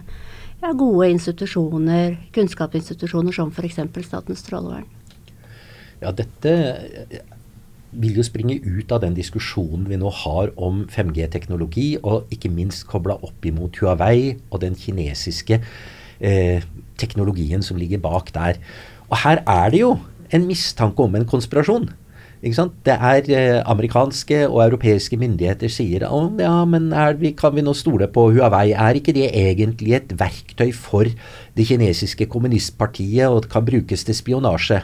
ja, 0.64 0.74
gode 0.78 1.12
institusjoner, 1.12 2.18
kunnskapsinstitusjoner 2.36 3.36
som 3.36 3.52
f.eks. 3.52 3.82
Statens 4.04 4.44
strålevern. 4.44 4.88
Ja, 6.04 6.12
dette 6.12 6.52
vil 8.02 8.20
jo 8.20 8.26
springe 8.26 8.60
ut 8.64 8.92
av 8.94 9.04
den 9.04 9.16
diskusjonen 9.18 9.88
vi 9.90 10.00
nå 10.00 10.12
har 10.24 10.54
om 10.58 10.84
5G-teknologi, 10.92 11.98
og 12.02 12.32
ikke 12.34 12.52
minst 12.54 12.88
kobla 12.90 13.18
opp 13.26 13.46
imot 13.46 13.80
Huawei 13.82 14.36
og 14.50 14.62
den 14.64 14.78
kinesiske 14.80 15.60
eh, 16.20 16.64
teknologien 17.00 17.66
som 17.66 17.80
ligger 17.80 18.02
bak 18.04 18.34
der. 18.36 18.62
Og 19.10 19.20
her 19.24 19.44
er 19.46 19.74
det 19.74 19.84
jo 19.84 19.98
en 20.34 20.48
mistanke 20.50 21.06
om 21.06 21.16
en 21.16 21.28
konspirasjon. 21.30 21.92
Det 22.44 22.96
er 22.98 23.30
eh, 23.32 23.62
amerikanske 23.72 24.42
og 24.50 24.66
europeiske 24.66 25.16
myndigheter 25.16 25.72
sier 25.72 26.04
om 26.10 26.42
ja, 26.44 26.66
men 26.68 26.90
vi, 27.22 27.32
kan 27.40 27.56
vi 27.56 27.64
nå 27.64 27.72
stole 27.78 28.10
på 28.12 28.26
Huawei? 28.36 28.74
Er 28.76 29.00
ikke 29.00 29.16
det 29.16 29.30
egentlig 29.32 29.96
et 29.96 30.12
verktøy 30.20 30.74
for 30.76 31.08
det 31.08 31.68
kinesiske 31.70 32.28
kommunistpartiet 32.28 33.32
og 33.32 33.48
kan 33.52 33.64
brukes 33.64 34.04
til 34.04 34.18
spionasje? 34.18 34.82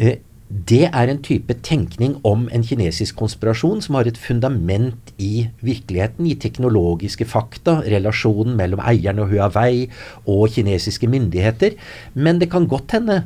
Eh, 0.00 0.22
det 0.50 0.88
er 0.88 1.06
en 1.06 1.20
type 1.22 1.54
tenkning 1.62 2.16
om 2.26 2.48
en 2.50 2.64
kinesisk 2.66 3.20
konspirasjon 3.20 3.78
som 3.84 3.94
har 3.94 4.08
et 4.10 4.18
fundament 4.18 5.12
i 5.22 5.46
virkeligheten, 5.62 6.26
i 6.26 6.34
teknologiske 6.34 7.26
fakta, 7.30 7.76
relasjonen 7.86 8.56
mellom 8.58 8.82
eierne 8.82 9.22
og 9.22 9.30
Huawei 9.30 9.84
og 10.26 10.48
kinesiske 10.56 11.06
myndigheter. 11.10 11.76
Men 12.14 12.42
det 12.42 12.50
kan 12.50 12.66
godt 12.66 12.96
hende 12.98 13.20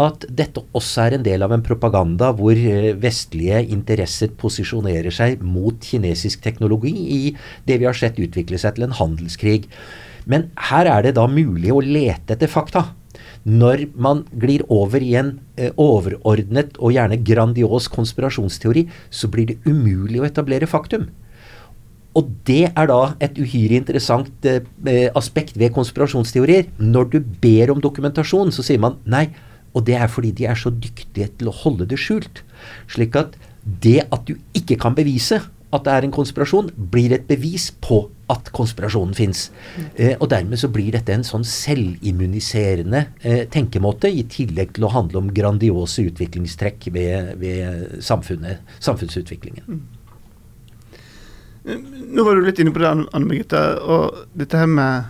at 0.00 0.24
dette 0.32 0.62
også 0.72 1.02
er 1.04 1.18
en 1.18 1.26
del 1.26 1.44
av 1.44 1.52
en 1.52 1.64
propaganda 1.64 2.30
hvor 2.38 2.56
eh, 2.56 2.94
vestlige 2.96 3.60
interesser 3.74 4.32
posisjonerer 4.40 5.12
seg 5.12 5.44
mot 5.44 5.76
kinesisk 5.84 6.40
teknologi 6.40 6.94
i 6.96 7.20
det 7.68 7.82
vi 7.82 7.88
har 7.90 7.98
sett 7.98 8.16
utvikle 8.16 8.56
seg 8.56 8.78
til 8.78 8.88
en 8.88 8.96
handelskrig. 8.96 9.66
Men 10.24 10.48
her 10.70 10.88
er 10.88 11.04
det 11.04 11.16
da 11.20 11.28
mulig 11.28 11.74
å 11.74 11.84
lete 11.84 12.32
etter 12.32 12.48
fakta. 12.48 12.86
Når 13.42 13.88
man 13.98 14.22
glir 14.38 14.62
over 14.70 15.02
i 15.02 15.16
en 15.18 15.34
eh, 15.58 15.72
overordnet 15.80 16.76
og 16.78 16.94
gjerne 16.94 17.18
grandios 17.26 17.88
konspirasjonsteori, 17.90 18.86
så 19.10 19.30
blir 19.32 19.50
det 19.50 19.58
umulig 19.66 20.22
å 20.22 20.28
etablere 20.28 20.68
faktum. 20.70 21.08
Og 22.14 22.28
det 22.46 22.68
er 22.68 22.90
da 22.90 23.14
et 23.24 23.38
uhyre 23.40 23.78
interessant 23.80 24.46
eh, 24.46 24.60
eh, 24.86 25.08
aspekt 25.18 25.56
ved 25.58 25.72
konspirasjonsteorier. 25.74 26.68
Når 26.78 27.08
du 27.14 27.18
ber 27.42 27.72
om 27.72 27.80
dokumentasjon, 27.82 28.52
så 28.54 28.64
sier 28.66 28.82
man 28.82 29.00
nei. 29.04 29.30
Og 29.72 29.86
det 29.88 29.96
er 29.96 30.12
fordi 30.12 30.34
de 30.36 30.46
er 30.46 30.58
så 30.58 30.70
dyktige 30.70 31.30
til 31.38 31.48
å 31.48 31.56
holde 31.62 31.88
det 31.88 31.98
skjult. 31.98 32.44
Slik 32.92 33.16
at 33.18 33.34
det 33.64 34.02
at 34.12 34.26
du 34.28 34.36
ikke 34.58 34.76
kan 34.78 34.94
bevise 34.94 35.40
at 35.72 35.86
det 35.86 35.92
er 35.92 36.06
en 36.06 36.14
konspirasjon, 36.14 36.68
blir 36.92 37.14
et 37.16 37.24
bevis 37.28 37.70
på 37.84 38.02
at 38.32 38.50
konspirasjonen 38.52 39.14
fins. 39.16 39.46
Eh, 39.96 40.14
og 40.18 40.28
dermed 40.32 40.60
så 40.60 40.68
blir 40.72 40.92
dette 40.94 41.14
en 41.14 41.24
sånn 41.26 41.46
selvimmuniserende 41.48 43.06
eh, 43.20 43.42
tenkemåte, 43.52 44.10
i 44.12 44.26
tillegg 44.28 44.76
til 44.76 44.88
å 44.88 44.92
handle 44.92 45.22
om 45.22 45.32
grandiose 45.34 46.04
utviklingstrekk 46.10 46.90
ved, 46.92 47.34
ved 47.40 47.98
samfunnsutviklingen. 48.04 49.66
Mm. 49.66 49.82
Nå 52.12 52.24
var 52.26 52.36
du 52.36 52.44
litt 52.44 52.58
inne 52.58 52.72
på 52.74 52.82
det, 52.82 52.90
Anne 52.90 53.28
Birgitte. 53.28 53.60
Og 53.86 54.24
dette 54.38 54.58
her 54.58 54.70
med 54.70 55.04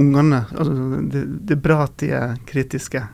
ungene. 0.00 0.44
Altså 0.52 1.00
det, 1.10 1.24
det 1.48 1.56
er 2.10 2.36
kritiske. 2.46 3.06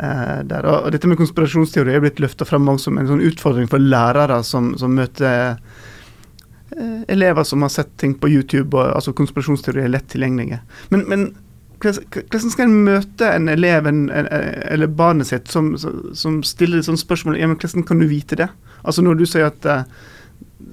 Eh, 0.00 0.44
der. 0.44 0.66
Og 0.66 0.92
dette 0.94 1.08
med 1.10 1.18
konspirasjonsteori 1.18 1.96
er 1.96 2.02
blitt 2.04 2.20
løfta 2.22 2.46
fram 2.46 2.68
som 2.78 3.00
en 3.00 3.08
sånn 3.08 3.22
utfordring 3.26 3.66
for 3.70 3.82
lærere 3.82 4.36
som, 4.46 4.70
som 4.78 4.92
møter 4.94 5.56
eh, 6.76 7.00
elever 7.10 7.42
som 7.48 7.64
har 7.66 7.72
sett 7.74 7.96
ting 7.98 8.12
på 8.14 8.30
YouTube. 8.30 8.76
Og, 8.76 8.92
altså 8.94 9.14
Konspirasjonsteori 9.18 9.82
er 9.82 9.90
lett 9.90 10.06
tilgjengelige. 10.12 10.60
Men, 10.94 11.02
men 11.10 11.24
hvordan 11.82 12.52
skal 12.52 12.68
en 12.68 12.84
møte 12.86 13.30
en 13.32 13.50
elev 13.50 13.88
en, 13.90 14.04
en, 14.10 14.28
eller 14.70 14.90
barnet 15.00 15.30
sitt 15.30 15.50
som, 15.50 15.72
som 15.78 16.38
stiller 16.46 16.82
sånne 16.82 17.02
spørsmål 17.02 17.38
ja, 17.38 17.48
men 17.50 17.58
hvordan 17.58 17.86
kan 17.86 18.02
du 18.02 18.06
vite 18.10 18.38
det? 18.38 18.48
Altså 18.82 19.02
Når 19.02 19.18
du 19.18 19.24
sier 19.30 19.46
at 19.46 19.66
uh, 19.66 19.82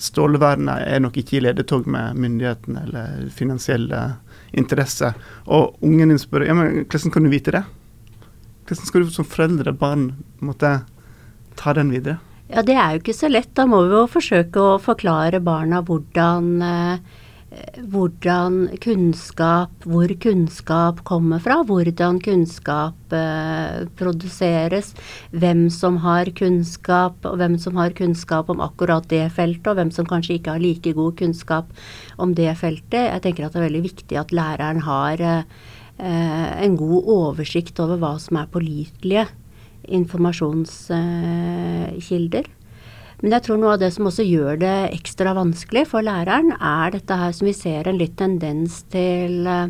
Stålevernet 0.02 0.86
er 0.90 1.02
nok 1.02 1.18
ikke 1.22 1.38
i 1.38 1.42
ledetog 1.46 1.86
med 1.90 2.18
myndighetene 2.20 2.86
eller 2.88 3.26
finansielle 3.34 4.00
interesser. 4.58 5.14
Og 5.46 5.78
ungen 5.86 6.14
din 6.14 6.22
spør 6.22 6.46
ja, 6.46 6.58
men 6.58 6.86
hvordan 6.90 7.14
kan 7.14 7.26
du 7.26 7.32
vite 7.34 7.54
det? 7.54 7.64
Hvordan 8.66 8.90
skal 8.90 9.06
du 9.06 9.12
som 9.14 9.28
foreldre, 9.30 9.76
barn, 9.78 10.08
måtte 10.42 10.80
ta 11.60 11.74
den 11.78 11.92
videre? 11.94 12.18
Ja, 12.50 12.62
Det 12.62 12.76
er 12.78 12.94
jo 12.94 13.04
ikke 13.04 13.18
så 13.18 13.30
lett. 13.30 13.54
Da 13.58 13.66
må 13.70 13.84
vi 13.86 13.94
jo 13.94 14.08
forsøke 14.10 14.62
å 14.62 14.82
forklare 14.82 15.42
barna 15.42 15.82
hvordan 15.86 16.50
eh, 16.62 17.22
hvordan 17.92 18.78
kunnskap, 18.84 19.72
hvor 19.86 20.10
kunnskap 20.22 21.02
kommer 21.08 21.40
fra, 21.44 21.62
hvordan 21.68 22.20
kunnskap 22.24 23.14
eh, 23.16 23.86
produseres, 24.00 24.94
hvem 25.32 25.68
som 25.74 26.00
har 26.04 26.32
kunnskap, 26.36 27.18
og 27.24 27.38
hvem 27.40 27.58
som 27.62 27.78
har 27.80 27.96
kunnskap 27.96 28.50
om 28.52 28.64
akkurat 28.64 29.08
det 29.12 29.28
feltet, 29.36 29.70
og 29.72 29.80
hvem 29.80 29.94
som 29.94 30.10
kanskje 30.10 30.40
ikke 30.40 30.58
har 30.58 30.64
like 30.64 30.96
god 30.98 31.16
kunnskap 31.22 31.72
om 32.18 32.36
det 32.36 32.52
feltet. 32.60 33.12
Jeg 33.14 33.24
tenker 33.24 33.48
at 33.48 33.56
det 33.56 33.62
er 33.62 33.70
veldig 33.70 33.86
viktig 33.88 34.20
at 34.20 34.36
læreren 34.36 34.84
har 34.86 35.24
eh, 35.24 35.48
en 35.98 36.76
god 36.76 37.04
oversikt 37.08 37.80
over 37.80 37.98
hva 38.02 38.20
som 38.20 38.36
er 38.42 38.48
pålitelige 38.52 39.28
informasjonskilder. 39.96 42.46
Men 43.22 43.38
jeg 43.38 43.46
tror 43.46 43.62
noe 43.62 43.76
av 43.76 43.82
det 43.82 43.92
som 43.96 44.10
også 44.10 44.26
gjør 44.28 44.60
det 44.62 44.76
ekstra 44.98 45.34
vanskelig 45.38 45.86
for 45.90 46.06
læreren, 46.06 46.52
er 46.60 46.96
dette 46.98 47.20
her 47.20 47.34
som 47.36 47.48
vi 47.48 47.56
ser 47.56 47.88
en 47.88 48.00
litt 48.00 48.18
tendens 48.20 48.82
til 48.92 49.48
eh, 49.48 49.70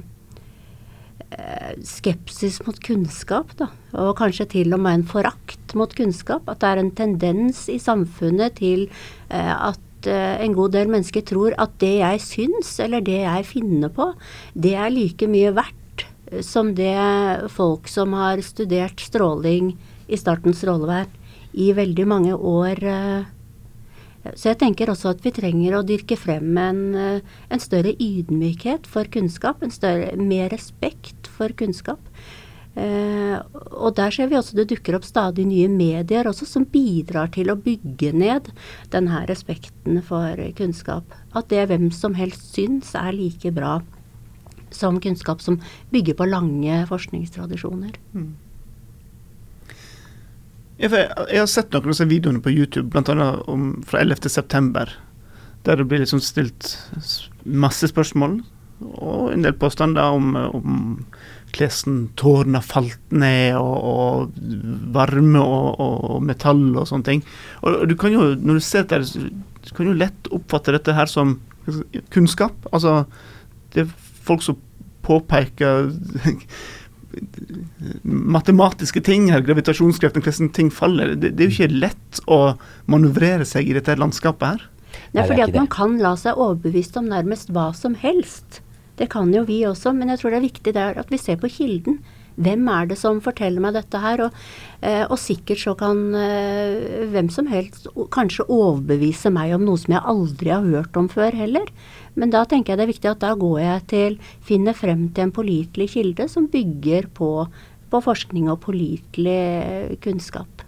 skepsis 1.86 2.62
mot 2.66 2.80
kunnskap, 2.84 3.54
da. 3.60 3.70
Og 4.02 4.16
kanskje 4.20 4.50
til 4.58 4.76
og 4.76 4.82
med 4.84 5.00
en 5.00 5.08
forakt 5.08 5.76
mot 5.78 5.92
kunnskap. 5.96 6.50
At 6.50 6.64
det 6.64 6.72
er 6.72 6.82
en 6.82 6.94
tendens 6.98 7.68
i 7.72 7.78
samfunnet 7.82 8.58
til 8.60 8.88
eh, 9.30 9.54
at 9.54 10.10
eh, 10.10 10.42
en 10.42 10.58
god 10.58 10.76
del 10.76 10.92
mennesker 10.92 11.24
tror 11.30 11.56
at 11.62 11.78
det 11.84 11.96
jeg 12.02 12.26
syns, 12.26 12.76
eller 12.82 13.06
det 13.06 13.22
jeg 13.22 13.50
finner 13.54 13.94
på, 13.94 14.06
det 14.58 14.74
er 14.74 14.96
like 14.96 15.30
mye 15.30 15.54
verdt 15.56 15.84
som 16.42 16.74
det 16.76 16.96
folk 17.54 17.88
som 17.92 18.14
har 18.18 18.42
studert 18.46 19.00
stråling 19.04 19.76
i 20.08 20.18
startens 20.18 20.62
strålevern 20.64 21.12
i 21.56 21.72
veldig 21.76 22.06
mange 22.10 22.36
år 22.36 22.82
eh, 22.84 23.28
så 24.34 24.50
jeg 24.50 24.58
tenker 24.64 24.90
også 24.90 25.12
at 25.14 25.22
vi 25.22 25.34
trenger 25.36 25.76
å 25.78 25.84
dyrke 25.86 26.18
frem 26.18 26.58
en, 26.58 26.82
eh, 26.98 27.36
en 27.54 27.62
større 27.62 27.94
ydmykhet 27.94 28.88
for 28.90 29.06
kunnskap, 29.06 29.62
en 29.62 29.74
større, 29.74 30.16
mer 30.18 30.50
respekt 30.50 31.30
for 31.30 31.54
kunnskap. 31.54 32.02
Uh, 32.76 33.40
og 33.72 33.94
der 33.96 34.12
ser 34.12 34.28
vi 34.28 34.36
også 34.36 34.58
det 34.58 34.66
dukker 34.68 34.98
opp 34.98 35.06
stadig 35.08 35.46
nye 35.48 35.70
medier 35.72 36.28
også 36.28 36.44
som 36.44 36.66
bidrar 36.68 37.30
til 37.32 37.48
å 37.48 37.56
bygge 37.56 38.10
ned 38.12 38.50
denne 38.92 39.22
respekten 39.30 40.02
for 40.04 40.36
kunnskap. 40.58 41.16
At 41.32 41.48
det 41.54 41.70
hvem 41.70 41.88
som 41.96 42.18
helst 42.20 42.52
syns 42.52 42.92
er 43.00 43.16
like 43.16 43.54
bra 43.56 43.78
som 44.76 45.00
kunnskap 45.04 45.44
som 45.44 45.60
bygger 45.94 46.18
på 46.20 46.28
lange 46.30 46.82
forskningstradisjoner. 46.90 47.96
Mm. 48.16 48.34
Jeg 50.76 50.92
har 50.92 51.48
sett 51.48 51.72
noen 51.72 51.88
av 51.88 51.94
disse 51.94 52.08
videoene 52.10 52.44
på 52.44 52.52
YouTube, 52.52 52.90
bl.a. 52.92 53.30
fra 53.88 54.04
11.9., 54.04 54.90
der 55.66 55.80
det 55.80 55.88
blir 55.90 56.04
liksom 56.04 56.20
stilt 56.22 56.76
masse 57.48 57.88
spørsmål 57.90 58.42
og 58.84 59.32
en 59.32 59.46
del 59.46 59.56
påstander 59.58 60.14
om, 60.14 60.36
om 60.36 60.80
hvordan 61.56 62.10
tårene 62.20 62.62
falt 62.66 63.14
ned, 63.16 63.56
og, 63.56 63.76
og 63.88 64.90
varme 64.96 65.40
og, 65.40 65.80
og, 65.80 66.18
metall 66.28 66.68
og 66.74 66.88
sånne 66.90 67.08
ting. 67.08 67.24
Og 67.64 67.86
du 67.90 67.96
kan 68.00 68.14
jo, 68.14 68.34
når 68.36 68.60
du 68.60 68.66
ser 68.66 68.88
det, 68.92 69.06
du 69.16 69.72
kan 69.78 69.88
jo 69.88 69.96
lett 69.96 70.32
oppfatte 70.36 70.76
dette 70.76 70.96
her 70.98 71.10
som 71.10 71.38
kunnskap. 72.14 72.68
Altså, 72.76 73.06
det 73.74 73.88
folk 74.26 74.44
som 74.46 74.60
påpeker 75.06 75.92
matematiske 78.04 79.02
ting 79.06 79.30
her, 79.32 79.44
gravitasjonskreften, 79.46 80.24
hvordan 80.26 80.52
ting 80.56 80.72
faller. 80.74 81.16
Det, 81.16 81.36
det, 81.36 81.46
er 81.46 81.52
jo 81.52 81.56
ikke 81.56 81.82
lett 81.86 82.22
å 82.28 82.40
manøvrere 82.92 83.48
seg 83.48 83.70
i 83.70 83.78
dette 83.78 83.98
landskapet 84.00 84.56
her. 84.56 84.68
Nei, 85.16 85.24
fordi 85.24 85.46
at 85.46 85.56
man 85.56 85.70
kan 85.72 85.98
la 86.02 86.16
seg 86.20 86.40
overbevist 86.40 86.98
om 87.00 87.08
nærmest 87.12 87.52
hva 87.56 87.70
som 87.76 87.96
helst. 88.00 88.62
Det 89.00 89.10
kan 89.12 89.32
jo 89.36 89.44
vi 89.48 89.62
også, 89.68 89.92
men 89.96 90.12
jeg 90.12 90.22
tror 90.22 90.34
det 90.34 90.40
er 90.40 90.50
viktig 90.50 90.76
der 90.76 91.00
at 91.00 91.12
vi 91.12 91.20
ser 91.20 91.40
på 91.40 91.52
kilden. 91.52 92.00
Hvem 92.36 92.68
er 92.68 92.88
det 92.90 92.98
som 93.00 93.22
forteller 93.24 93.64
meg 93.64 93.78
dette 93.78 94.00
her? 94.04 94.26
Og, 94.26 94.40
eh, 94.84 95.04
og 95.08 95.16
sikkert 95.20 95.62
så 95.62 95.76
kan 95.80 96.02
eh, 96.20 97.06
hvem 97.12 97.30
som 97.32 97.48
helst 97.48 97.88
kanskje 98.12 98.48
overbevise 98.52 99.32
meg 99.32 99.54
om 99.56 99.64
noe 99.68 99.80
som 99.80 99.96
jeg 99.96 100.04
aldri 100.12 100.52
har 100.52 100.68
hørt 100.68 101.00
om 101.00 101.08
før 101.12 101.36
heller. 101.36 101.70
Men 102.16 102.32
da 102.34 102.46
tenker 102.48 102.74
jeg 102.74 102.80
det 102.80 102.86
er 102.86 102.94
viktig 102.94 103.12
at 103.12 103.24
da 103.24 103.34
går 103.40 103.58
jeg 103.62 103.86
til 103.92 104.20
finner 104.46 104.78
frem 104.78 105.08
til 105.14 105.28
en 105.28 105.34
pålitelig 105.36 105.90
kilde 105.96 106.30
som 106.32 106.48
bygger 106.52 107.10
på, 107.16 107.32
på 107.92 108.04
forskning 108.06 108.48
og 108.52 108.62
pålitelig 108.66 109.40
eh, 109.40 109.98
kunnskap. 110.04 110.64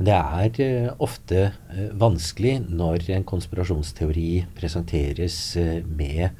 Det 0.00 0.16
er 0.16 0.56
uh, 0.64 0.94
ofte 1.04 1.50
uh, 1.52 1.86
vanskelig 2.00 2.56
når 2.72 3.10
en 3.18 3.26
konspirasjonsteori 3.28 4.46
presenteres 4.56 5.36
med 5.84 6.30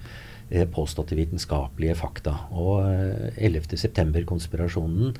Eh, 0.50 0.66
påståtte 0.66 1.14
vitenskapelige 1.14 1.94
fakta. 1.94 2.32
Og 2.50 2.82
11.9-konspirasjonen 3.38 5.12
eh, 5.12 5.18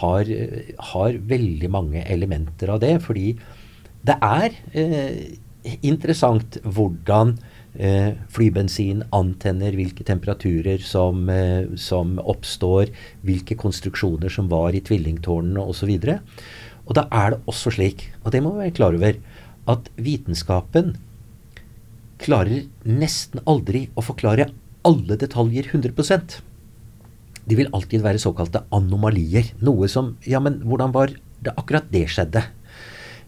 har, 0.00 0.20
eh, 0.20 0.72
har, 0.92 1.18
veldig 1.20 1.68
mange 1.70 2.00
elementer 2.08 2.72
av 2.72 2.80
det. 2.80 3.02
Fordi 3.04 3.36
det 4.08 4.16
er 4.24 4.56
eh, 4.72 5.36
interessant 5.84 6.56
hvordan 6.64 7.36
eh, 7.36 7.42
flybensin 8.34 9.04
antenner, 9.14 9.76
hvilke 9.78 10.04
temperaturer 10.06 10.82
som, 10.82 11.28
eh, 11.30 11.68
som, 11.76 12.18
oppstår, 12.18 12.90
hvilke 13.22 13.56
konstruksjoner 13.56 14.28
som 14.28 14.48
var 14.50 14.74
i 14.74 14.82
tvillingtårnene 14.82 15.62
osv. 15.62 15.92
Og, 15.94 16.18
og 16.86 16.98
da 16.98 17.06
er 17.12 17.36
det 17.36 17.42
også 17.46 17.70
slik, 17.76 18.10
og 18.24 18.32
det 18.32 18.42
må 18.42 18.54
vi 18.54 18.66
være 18.66 18.76
klar 18.76 18.96
over, 18.98 19.20
at 19.70 19.90
vitenskapen 19.96 20.96
klarer 22.20 22.66
nesten 22.84 23.40
aldri 23.46 23.88
å 23.94 24.04
forklare 24.04 24.50
alle 24.84 25.16
detaljer 25.20 25.70
100% 25.70 26.40
De 27.48 27.56
vil 27.56 27.70
alltid 27.72 28.02
være 28.04 28.20
såkalte 28.20 28.64
anomalier. 28.72 29.52
Noe 29.60 29.88
som 29.88 30.16
Ja, 30.26 30.40
men 30.40 30.60
hvordan 30.64 30.92
var 30.92 31.14
det 31.40 31.54
akkurat 31.56 31.88
det 31.90 32.08
skjedde? 32.12 32.44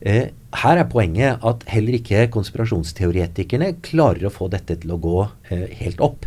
Eh, 0.03 0.33
her 0.63 0.81
er 0.81 0.91
poenget 0.91 1.45
at 1.47 1.65
heller 1.71 1.97
ikke 1.99 2.27
konspirasjonsteoretikerne 2.35 3.77
klarer 3.87 4.27
å 4.27 4.35
få 4.35 4.51
dette 4.53 4.77
til 4.83 4.95
å 4.95 5.01
gå 5.03 5.19
eh, 5.55 5.69
helt 5.79 6.03
opp. 6.03 6.27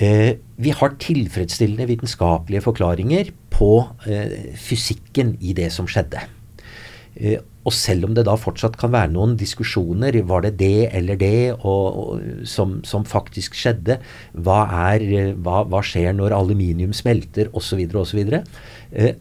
Eh, 0.00 0.40
vi 0.56 0.72
har 0.72 0.96
tilfredsstillende 1.02 1.88
vitenskapelige 1.90 2.64
forklaringer 2.64 3.34
på 3.52 3.72
fysikken 4.56 5.34
i 5.44 5.52
det 5.56 5.68
som 5.74 5.88
skjedde. 5.90 6.22
Og 7.68 7.74
selv 7.76 8.06
om 8.08 8.14
det 8.16 8.24
da 8.24 8.36
fortsatt 8.40 8.78
kan 8.80 8.92
være 8.94 9.12
noen 9.12 9.34
diskusjoner, 9.40 10.16
var 10.24 10.46
det 10.46 10.54
det 10.62 10.88
eller 10.96 11.18
det 11.20 11.52
og, 11.58 11.98
og, 12.00 12.22
som, 12.48 12.78
som, 12.88 13.04
faktisk 13.04 13.58
skjedde, 13.58 13.98
hva, 14.32 14.62
er, 14.94 15.34
hva, 15.36 15.64
hva, 15.68 15.82
skjer 15.84 16.14
når 16.16 16.36
aluminium 16.38 16.94
smelter 16.96 17.52
osv., 17.52 17.84
osv., 18.00 18.22
så, 18.24 18.40
eh, 18.96 19.18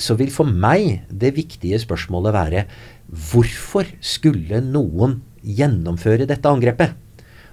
så 0.00 0.14
vil 0.16 0.30
for 0.32 0.48
meg 0.48 1.02
det 1.10 1.34
viktige 1.36 1.80
spørsmålet 1.82 2.36
være 2.36 2.64
hvorfor 3.10 3.88
skulle 4.00 4.62
noen 4.64 5.20
gjennomføre 5.42 6.28
dette 6.30 6.50
angrepet? 6.50 6.94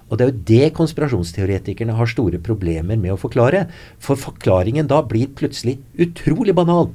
Og 0.08 0.16
det 0.16 0.24
er 0.24 0.30
jo 0.30 0.44
det 0.48 0.76
konspirasjonsteoretikerne 0.78 1.96
har 1.98 2.08
store 2.08 2.40
problemer 2.40 2.96
med 2.96 3.12
å 3.12 3.20
forklare. 3.20 3.66
For 4.00 4.16
forklaringen 4.16 4.88
da 4.88 5.02
blir 5.04 5.28
plutselig 5.36 5.78
utrolig 6.00 6.54
banal. 6.56 6.88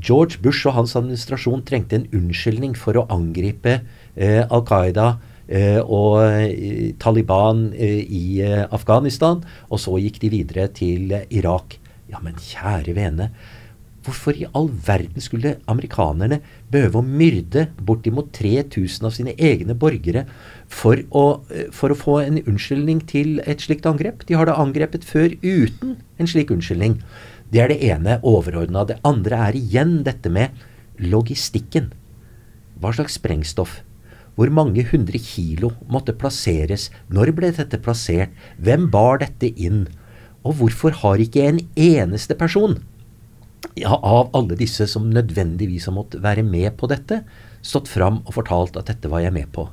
George 0.00 0.40
Bush 0.42 0.66
og 0.66 0.78
hans 0.78 0.96
administrasjon 0.98 1.62
trengte 1.68 2.00
en 2.00 2.08
unnskyldning 2.16 2.74
for 2.78 2.98
å 2.98 3.06
angripe 3.14 3.76
eh, 4.16 4.42
Al 4.42 4.64
Qaida 4.66 5.12
eh, 5.46 5.78
og 5.78 6.18
eh, 6.24 6.94
Taliban 6.98 7.68
eh, 7.76 8.00
i 8.02 8.40
eh, 8.42 8.64
Afghanistan, 8.74 9.44
og 9.68 9.82
så 9.84 10.00
gikk 10.02 10.18
de 10.24 10.32
videre 10.32 10.66
til 10.74 11.14
Irak. 11.28 11.78
Ja, 12.10 12.18
men 12.24 12.40
kjære 12.40 12.96
vene, 12.96 13.30
Hvorfor 14.04 14.36
i 14.36 14.44
all 14.52 14.66
verden 14.84 15.22
skulle 15.24 15.54
amerikanerne 15.70 16.42
behøve 16.72 17.00
å 17.00 17.06
myrde 17.06 17.62
bortimot 17.88 18.34
3000 18.36 19.08
av 19.08 19.14
sine 19.16 19.32
egne 19.40 19.76
borgere 19.80 20.26
for 20.68 21.00
å, 21.08 21.40
eh, 21.48 21.70
for 21.72 21.88
å, 21.88 21.96
få 21.96 22.18
en 22.20 22.42
unnskyldning 22.42 23.00
til 23.08 23.40
et 23.46 23.64
slikt 23.64 23.86
angrep? 23.88 24.26
De 24.26 24.36
har 24.36 24.44
da 24.44 24.58
angrepet 24.60 25.04
før 25.08 25.32
uten 25.40 25.96
en 26.18 26.26
slik 26.26 26.52
unnskyldning. 26.52 27.00
Det 27.50 27.60
er 27.60 27.68
det 27.68 27.80
ene 27.82 28.20
overordna. 28.22 28.84
Det 28.84 29.00
andre 29.04 29.36
er 29.48 29.52
igjen 29.56 30.02
dette 30.04 30.28
med 30.28 30.50
logistikken. 31.00 31.92
Hva 32.78 32.92
slags 32.92 33.16
sprengstoff? 33.16 33.80
Hvor 34.36 34.50
mange 34.50 34.84
hundre 34.84 35.18
kilo 35.18 35.72
måtte 35.88 36.12
plasseres? 36.12 36.90
Når 37.08 37.32
ble 37.32 37.52
dette 37.52 37.80
plassert? 37.80 38.34
Hvem 38.60 38.90
bar 38.90 39.18
dette 39.18 39.48
inn? 39.56 39.86
Og 40.44 40.58
hvorfor 40.58 40.90
har 40.90 41.16
ikke 41.16 41.46
en 41.48 41.60
eneste 41.74 42.34
person 42.36 42.82
ja, 43.78 43.94
av 43.96 44.30
alle 44.36 44.58
disse 44.58 44.86
som 44.90 45.08
nødvendigvis 45.12 45.88
har 45.88 45.96
måttet 45.96 46.22
være 46.24 46.44
med 46.46 46.76
på 46.78 46.88
dette, 46.90 47.22
stått 47.64 47.88
fram 47.88 48.20
og 48.24 48.36
fortalt 48.36 48.76
at 48.78 48.90
dette 48.92 49.10
var 49.10 49.24
jeg 49.24 49.34
med 49.34 49.50
på. 49.54 49.66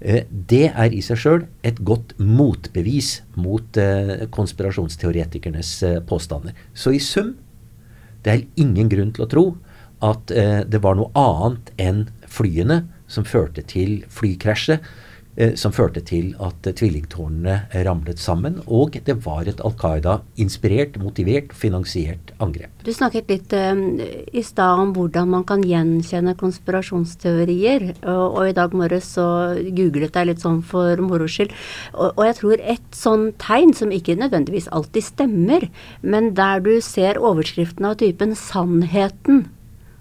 Eh, 0.00 0.24
det 0.30 0.68
er 0.70 0.94
i 0.94 1.00
seg 1.02 1.18
sjøl 1.18 1.46
et 1.66 1.80
godt 1.86 2.14
motbevis 2.22 3.18
mot 3.38 3.78
eh, 3.80 4.28
konspirasjonsteoretikernes 4.34 5.72
eh, 5.88 5.98
påstander. 6.06 6.54
Så 6.74 6.94
i 6.94 7.02
sum 7.02 7.34
det 8.22 8.34
er 8.34 8.46
ingen 8.60 8.90
grunn 8.90 9.10
til 9.14 9.26
å 9.26 9.30
tro 9.30 9.44
at 10.04 10.30
det 10.30 10.78
var 10.82 10.94
noe 10.94 11.10
annet 11.18 11.70
enn 11.82 12.04
flyene 12.30 12.84
som 13.10 13.26
førte 13.26 13.64
til 13.66 14.04
flykrasjet 14.14 14.84
som 15.58 15.70
førte 15.74 16.00
til 16.02 16.32
at 16.42 16.66
eh, 16.66 16.74
tvillingtårnene 16.74 17.84
ramlet 17.86 18.18
sammen. 18.18 18.58
Og 18.66 18.96
det 19.06 19.14
var 19.22 19.46
et 19.46 19.60
Al 19.62 19.74
Qaida-inspirert, 19.78 20.98
motivert, 20.98 21.52
finansiert 21.54 22.32
angrep. 22.42 22.72
Du 22.82 22.90
snakket 22.94 23.30
litt 23.30 23.54
um, 23.54 24.00
i 24.00 24.42
stad 24.42 24.82
om 24.82 24.92
hvordan 24.96 25.30
man 25.36 25.46
kan 25.46 25.62
gjenkjenne 25.62 26.34
konspirasjonsteorier. 26.40 27.86
Og, 28.02 28.24
og 28.26 28.50
i 28.50 28.56
dag 28.58 28.74
morges 28.74 29.12
så 29.14 29.28
googlet 29.78 30.18
jeg 30.18 30.30
litt 30.32 30.42
sånn 30.42 30.60
for 30.66 30.98
moro 31.06 31.30
skyld. 31.30 31.54
Og, 31.94 32.08
og, 32.16 32.24
jeg 32.26 32.38
tror 32.40 32.66
et 32.74 32.98
sånn 32.98 33.28
tegn, 33.38 33.76
som 33.78 33.94
ikke 33.94 34.18
nødvendigvis 34.18 34.70
alltid 34.74 35.06
stemmer, 35.06 35.68
men 36.02 36.32
der 36.38 36.64
du 36.64 36.74
ser 36.84 37.20
overskriften 37.22 37.86
av 37.86 38.00
typen 38.02 38.34
'Sannheten' 38.34 39.46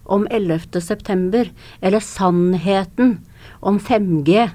om 0.08 0.26
11.9., 0.32 1.50
eller 1.82 2.02
'Sannheten' 2.02 3.20
om 3.62 3.78
5G' 3.78 4.50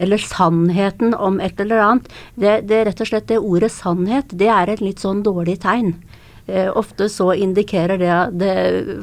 eller 0.00 0.22
sannheten 0.24 1.14
om 1.14 1.40
et 1.44 1.60
eller 1.60 1.84
annet. 1.84 2.08
Det, 2.34 2.60
det 2.70 2.84
rett 2.88 3.02
og 3.04 3.10
slett 3.10 3.28
det 3.28 3.38
ordet 3.38 3.72
sannhet, 3.74 4.32
det 4.32 4.48
er 4.48 4.72
et 4.72 4.82
litt 4.84 5.02
sånn 5.02 5.22
dårlig 5.26 5.60
tegn. 5.64 5.92
Eh, 6.50 6.70
ofte 6.76 7.08
så 7.12 7.28
indikerer 7.36 8.00
det, 8.00 8.14
det 8.40 8.54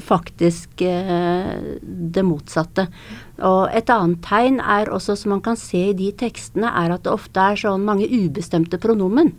faktisk 0.04 0.82
eh, 0.82 1.54
det 1.82 2.24
motsatte. 2.26 2.88
Og 3.46 3.70
et 3.78 3.90
annet 3.94 4.20
tegn 4.26 4.60
er 4.60 4.90
også, 4.92 5.16
som 5.16 5.36
man 5.36 5.44
kan 5.46 5.60
se 5.60 5.90
i 5.92 5.96
de 5.96 6.10
tekstene, 6.18 6.68
er 6.68 6.96
at 6.96 7.06
det 7.06 7.14
ofte 7.14 7.46
er 7.54 7.62
sånn 7.62 7.86
mange 7.88 8.10
ubestemte 8.10 8.82
pronomen. 8.82 9.32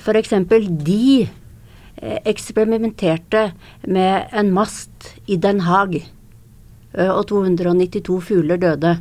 F.eks. 0.00 0.34
de 0.48 1.28
eh, 1.28 2.18
eksperimenterte 2.24 3.50
med 3.86 4.32
en 4.32 4.52
mast 4.56 5.12
i 5.28 5.36
Den 5.36 5.66
Haag, 5.68 6.00
eh, 6.00 7.10
og 7.12 7.26
292 7.28 8.22
fugler 8.32 8.58
døde. 8.58 8.96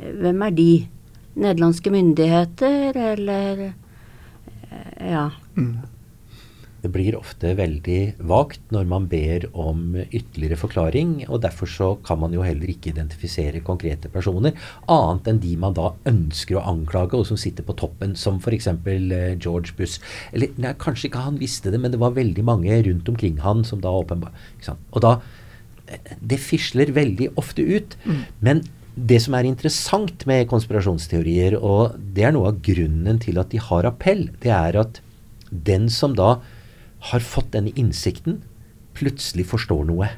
Hvem 0.00 0.42
er 0.46 0.56
de? 0.56 0.72
Nederlandske 1.40 1.92
myndigheter, 1.94 2.96
eller 3.12 3.64
eh, 3.70 5.10
Ja. 5.10 5.30
Mm. 5.56 5.80
Det 6.80 6.88
blir 6.88 7.16
ofte 7.18 7.50
veldig 7.58 8.24
vagt 8.30 8.70
når 8.72 8.86
man 8.88 9.06
ber 9.10 9.44
om 9.52 9.98
ytterligere 10.00 10.56
forklaring, 10.56 11.10
og 11.28 11.42
derfor 11.44 11.68
så 11.68 11.88
kan 12.06 12.20
man 12.22 12.32
jo 12.32 12.44
heller 12.44 12.70
ikke 12.72 12.94
identifisere 12.94 13.60
konkrete 13.64 14.08
personer, 14.12 14.56
annet 14.88 15.28
enn 15.28 15.42
de 15.42 15.52
man 15.60 15.76
da 15.76 15.90
ønsker 16.08 16.56
å 16.56 16.64
anklage, 16.72 17.18
og 17.18 17.28
som 17.28 17.40
sitter 17.40 17.66
på 17.66 17.76
toppen, 17.76 18.16
som 18.16 18.40
f.eks. 18.40 18.70
Eh, 18.72 19.36
George 19.36 19.76
Bush. 19.76 20.00
Eller 20.32 20.56
nei, 20.56 20.72
kanskje 20.80 21.10
ikke 21.10 21.26
han 21.26 21.40
visste 21.42 21.72
det, 21.72 21.82
men 21.82 21.92
det 21.92 22.00
var 22.00 22.16
veldig 22.16 22.46
mange 22.48 22.80
rundt 22.88 23.12
omkring 23.12 23.42
han 23.44 23.60
som 23.66 23.84
da 23.84 23.92
åpenbart 24.00 24.72
Og 24.94 25.00
da 25.04 25.18
eh, 25.86 26.16
Det 26.20 26.40
fisler 26.40 26.94
veldig 26.96 27.34
ofte 27.36 27.60
ut. 27.60 27.98
Mm. 28.08 28.22
Men 28.40 28.64
det 28.94 29.20
som 29.22 29.36
er 29.38 29.46
interessant 29.48 30.24
med 30.26 30.48
konspirasjonsteorier, 30.50 31.56
og 31.56 31.96
det 32.14 32.26
er 32.26 32.34
noe 32.34 32.50
av 32.50 32.62
grunnen 32.64 33.20
til 33.22 33.38
at 33.40 33.52
de 33.52 33.60
har 33.62 33.88
appell, 33.88 34.28
det 34.42 34.50
er 34.54 34.78
at 34.80 35.00
den 35.50 35.88
som 35.92 36.16
da 36.18 36.40
har 37.10 37.24
fått 37.24 37.52
denne 37.54 37.72
innsikten, 37.78 38.40
plutselig 38.98 39.46
forstår 39.48 39.86
noe 39.88 40.10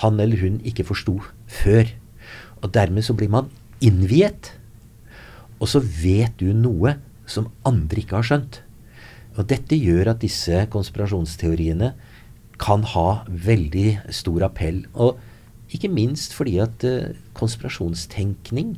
han 0.00 0.20
eller 0.22 0.40
hun 0.40 0.58
ikke 0.66 0.86
forsto 0.88 1.18
før. 1.50 1.88
Og 2.60 2.72
dermed 2.72 3.04
så 3.04 3.16
blir 3.16 3.30
man 3.32 3.50
innviet. 3.84 4.52
Og 5.60 5.68
så 5.72 5.80
vet 5.82 6.36
du 6.40 6.52
noe 6.56 6.96
som 7.28 7.50
andre 7.68 8.02
ikke 8.02 8.18
har 8.18 8.28
skjønt. 8.28 8.60
Og 9.36 9.46
dette 9.50 9.78
gjør 9.78 10.12
at 10.14 10.22
disse 10.22 10.64
konspirasjonsteoriene 10.72 11.92
kan 12.60 12.84
ha 12.94 13.22
veldig 13.28 14.12
stor 14.12 14.46
appell. 14.50 14.84
Og 14.94 15.20
ikke 15.76 15.90
minst 15.92 16.34
fordi 16.36 16.58
at 16.62 16.86
uh, 16.86 17.10
konspirasjonstenkning 17.38 18.72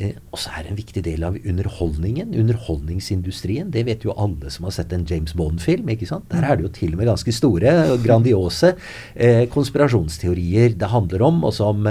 uh, 0.00 0.16
også 0.34 0.52
er 0.58 0.70
en 0.70 0.78
viktig 0.78 1.02
del 1.06 1.24
av 1.26 1.38
underholdningen. 1.40 2.34
Underholdningsindustrien. 2.40 3.70
Det 3.74 3.86
vet 3.88 4.04
jo 4.06 4.16
alle 4.16 4.52
som 4.52 4.68
har 4.68 4.76
sett 4.76 4.92
en 4.96 5.06
James 5.08 5.36
Bond-film. 5.36 5.88
ikke 5.94 6.08
sant? 6.08 6.28
Der 6.32 6.44
er 6.44 6.58
det 6.58 6.68
jo 6.68 6.74
til 6.80 6.94
og 6.94 7.00
med 7.02 7.10
ganske 7.10 7.34
store 7.34 7.76
og 7.92 8.04
grandiose 8.04 8.74
uh, 8.76 9.44
konspirasjonsteorier 9.52 10.76
det 10.76 10.92
handler 10.92 11.26
om, 11.26 11.42
og 11.46 11.56
som 11.56 11.86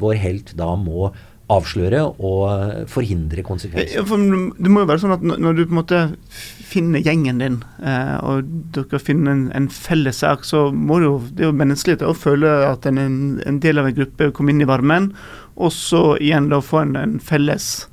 vår 0.00 0.20
helt 0.20 0.54
da 0.58 0.74
må 0.78 1.10
avsløre 1.52 2.00
og 2.26 2.86
forhindre 2.90 3.44
konsekvenser. 3.46 4.00
Ja, 4.00 4.02
det 4.02 4.70
må 4.72 4.82
jo 4.82 4.88
være 4.90 5.02
sånn 5.04 5.14
at 5.14 5.22
når 5.26 5.58
du 5.58 5.62
på 5.62 5.76
en 5.76 5.78
måte 5.78 6.00
finner 6.66 7.04
gjengen 7.04 7.38
din, 7.38 7.58
eh, 7.86 8.16
og 8.26 8.48
dere 8.74 8.98
finner 8.98 9.30
en, 9.36 9.44
en 9.54 9.68
felles 9.70 10.22
sak, 10.24 10.42
så 10.44 10.66
må 10.74 10.98
det 10.98 11.06
jo 11.06 11.20
Det 11.30 11.44
er 11.44 11.50
jo 11.52 11.58
menneskelig 11.60 12.02
å 12.02 12.16
føle 12.16 12.50
at 12.66 12.88
en, 12.90 12.98
en 13.46 13.60
del 13.62 13.78
av 13.78 13.86
en 13.86 13.96
gruppe 13.96 14.32
kom 14.34 14.50
inn 14.50 14.64
i 14.64 14.68
varmen, 14.68 15.12
og 15.54 15.70
så 15.72 16.16
igjen 16.18 16.50
da 16.50 16.60
få 16.64 16.82
en, 16.82 16.96
en 16.98 17.14
felles 17.22 17.86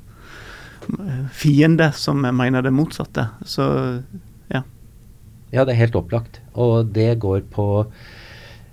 eh, 0.90 1.22
fiende 1.32 1.92
som 1.94 2.26
mener 2.26 2.66
det 2.66 2.74
motsatte. 2.74 3.28
Så 3.46 3.68
ja. 4.50 4.64
Ja, 5.54 5.62
det 5.62 5.76
er 5.76 5.84
helt 5.84 6.02
opplagt. 6.02 6.42
Og 6.58 6.90
det 6.96 7.12
går 7.22 7.46
på 7.54 7.68
eh, 7.86 8.23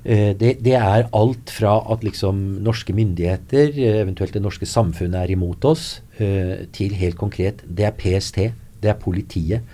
det, 0.04 0.56
det, 0.66 0.74
er 0.74 1.06
alt 1.14 1.52
fra 1.54 1.76
at 1.94 2.02
liksom 2.02 2.40
norske 2.66 2.94
myndigheter, 2.98 3.76
eventuelt 4.02 4.34
det 4.34 4.42
norske 4.42 4.66
samfunnet, 4.66 5.20
er 5.20 5.34
imot 5.36 5.66
oss, 5.70 6.02
til 6.18 6.96
helt 6.98 7.20
konkret 7.20 7.62
det 7.70 7.86
er 7.86 7.94
PST, 7.98 8.48
det 8.82 8.90
er 8.90 8.98
politiet. 8.98 9.68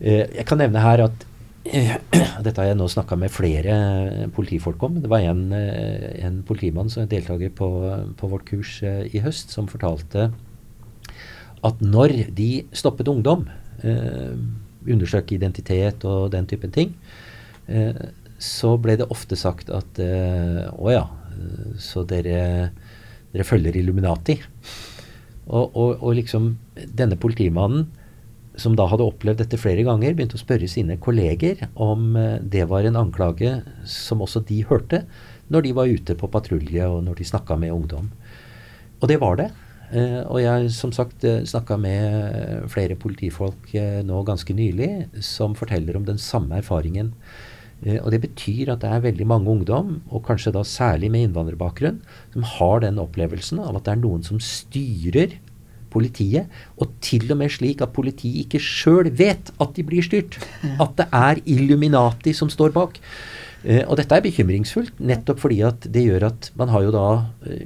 Eh, 0.00 0.26
jeg 0.36 0.44
kan 0.48 0.60
nevne 0.60 0.82
her 0.84 1.06
at 1.06 1.24
dette 2.46 2.60
har 2.60 2.68
jeg 2.68 2.78
nå 2.78 2.86
snakka 2.90 3.16
med 3.18 3.32
flere 3.34 4.28
politifolk 4.34 4.82
om. 4.86 5.00
Det 5.02 5.10
var 5.10 5.24
en, 5.26 5.48
eh, 5.56 6.12
en 6.26 6.42
politimann 6.46 6.92
som 6.92 7.02
er 7.02 7.10
deltaker 7.10 7.50
på, 7.50 7.70
på, 8.18 8.30
vårt 8.30 8.46
kurs 8.46 8.78
eh, 8.86 9.06
i 9.10 9.22
høst, 9.24 9.54
som 9.54 9.70
fortalte 9.70 10.30
at 11.66 11.80
når 11.82 12.14
de 12.36 12.50
stoppet 12.76 13.08
ungdom, 13.10 13.48
eh, 13.82 14.36
undersøke 14.86 15.34
identitet 15.34 16.04
og 16.06 16.30
den 16.30 16.46
typen 16.46 16.70
ting, 16.70 16.94
eh, 17.66 17.96
så 18.42 18.74
ble 18.80 18.98
det 19.00 19.08
ofte 19.12 19.36
sagt 19.38 19.70
at 19.72 20.00
eh, 20.02 20.64
å 20.76 20.92
ja, 20.92 21.04
så 21.80 22.04
dere, 22.08 22.70
dere 23.32 23.46
følger 23.46 23.76
Illuminati. 23.80 24.38
Og, 25.46 25.76
og, 25.76 26.02
og 26.02 26.16
liksom 26.18 26.54
denne 26.74 27.18
politimannen 27.20 27.86
som 28.56 28.72
da 28.76 28.86
hadde 28.88 29.04
opplevd 29.04 29.42
dette 29.42 29.58
flere 29.60 29.84
ganger, 29.84 30.14
begynte 30.16 30.38
å 30.38 30.40
spørre 30.40 30.68
sine 30.70 30.96
kolleger 31.02 31.66
om 31.74 32.16
eh, 32.16 32.38
det 32.40 32.66
var 32.70 32.88
en 32.88 33.00
anklage 33.04 33.58
som 33.88 34.24
også 34.24 34.44
de 34.48 34.62
hørte 34.68 35.04
når 35.52 35.66
de 35.66 35.76
var 35.76 35.92
ute 35.92 36.16
på 36.18 36.30
patrulje 36.32 36.88
og 36.90 37.04
når 37.06 37.20
de 37.20 37.28
snakka 37.28 37.58
med 37.60 37.74
ungdom. 37.74 38.10
Og 39.00 39.08
det 39.10 39.20
var 39.22 39.36
det. 39.40 39.50
Eh, 39.92 40.22
og 40.24 40.40
jeg 40.42 40.72
som 40.74 40.92
sagt 40.92 41.24
snakka 41.24 41.76
med 41.80 42.64
flere 42.72 42.96
politifolk 42.98 43.76
nå 44.08 44.22
ganske 44.26 44.56
nylig 44.56 44.90
som 45.24 45.54
forteller 45.56 46.00
om 46.00 46.08
den 46.08 46.18
samme 46.20 46.58
erfaringen. 46.58 47.12
Og 47.84 48.08
det 48.10 48.22
betyr 48.22 48.70
at 48.72 48.80
det 48.80 48.88
er 48.88 49.02
veldig 49.04 49.26
mange 49.28 49.50
ungdom, 49.52 49.98
og 50.08 50.24
kanskje 50.24 50.54
da 50.54 50.62
særlig 50.64 51.10
med 51.12 51.26
innvandrerbakgrunn, 51.26 52.00
som 52.32 52.46
har 52.56 52.80
den 52.86 53.00
opplevelsen 53.02 53.60
av 53.60 53.76
at 53.76 53.84
det 53.84 53.92
er 53.92 54.00
noen 54.00 54.24
som 54.24 54.40
styrer 54.40 55.36
politiet. 55.92 56.52
Og 56.80 56.92
til 57.04 57.28
og 57.30 57.40
med 57.40 57.52
slik 57.52 57.82
at 57.84 57.94
politiet 57.96 58.44
ikke 58.44 58.62
sjøl 58.62 59.10
vet 59.16 59.52
at 59.62 59.74
de 59.76 59.84
blir 59.86 60.04
styrt. 60.04 60.38
At 60.82 60.96
det 60.98 61.08
er 61.14 61.42
Illuminati 61.44 62.34
som 62.36 62.52
står 62.52 62.74
bak. 62.76 63.00
Uh, 63.66 63.82
og 63.88 63.96
dette 63.98 64.14
er 64.14 64.22
bekymringsfullt, 64.22 65.00
nettopp 65.02 65.40
fordi 65.42 65.62
at 65.66 65.88
det 65.90 66.04
gjør 66.04 66.28
at 66.28 66.50
man 66.60 66.70
har 66.70 66.84
jo 66.84 66.92
da 66.94 67.06
uh, 67.48 67.62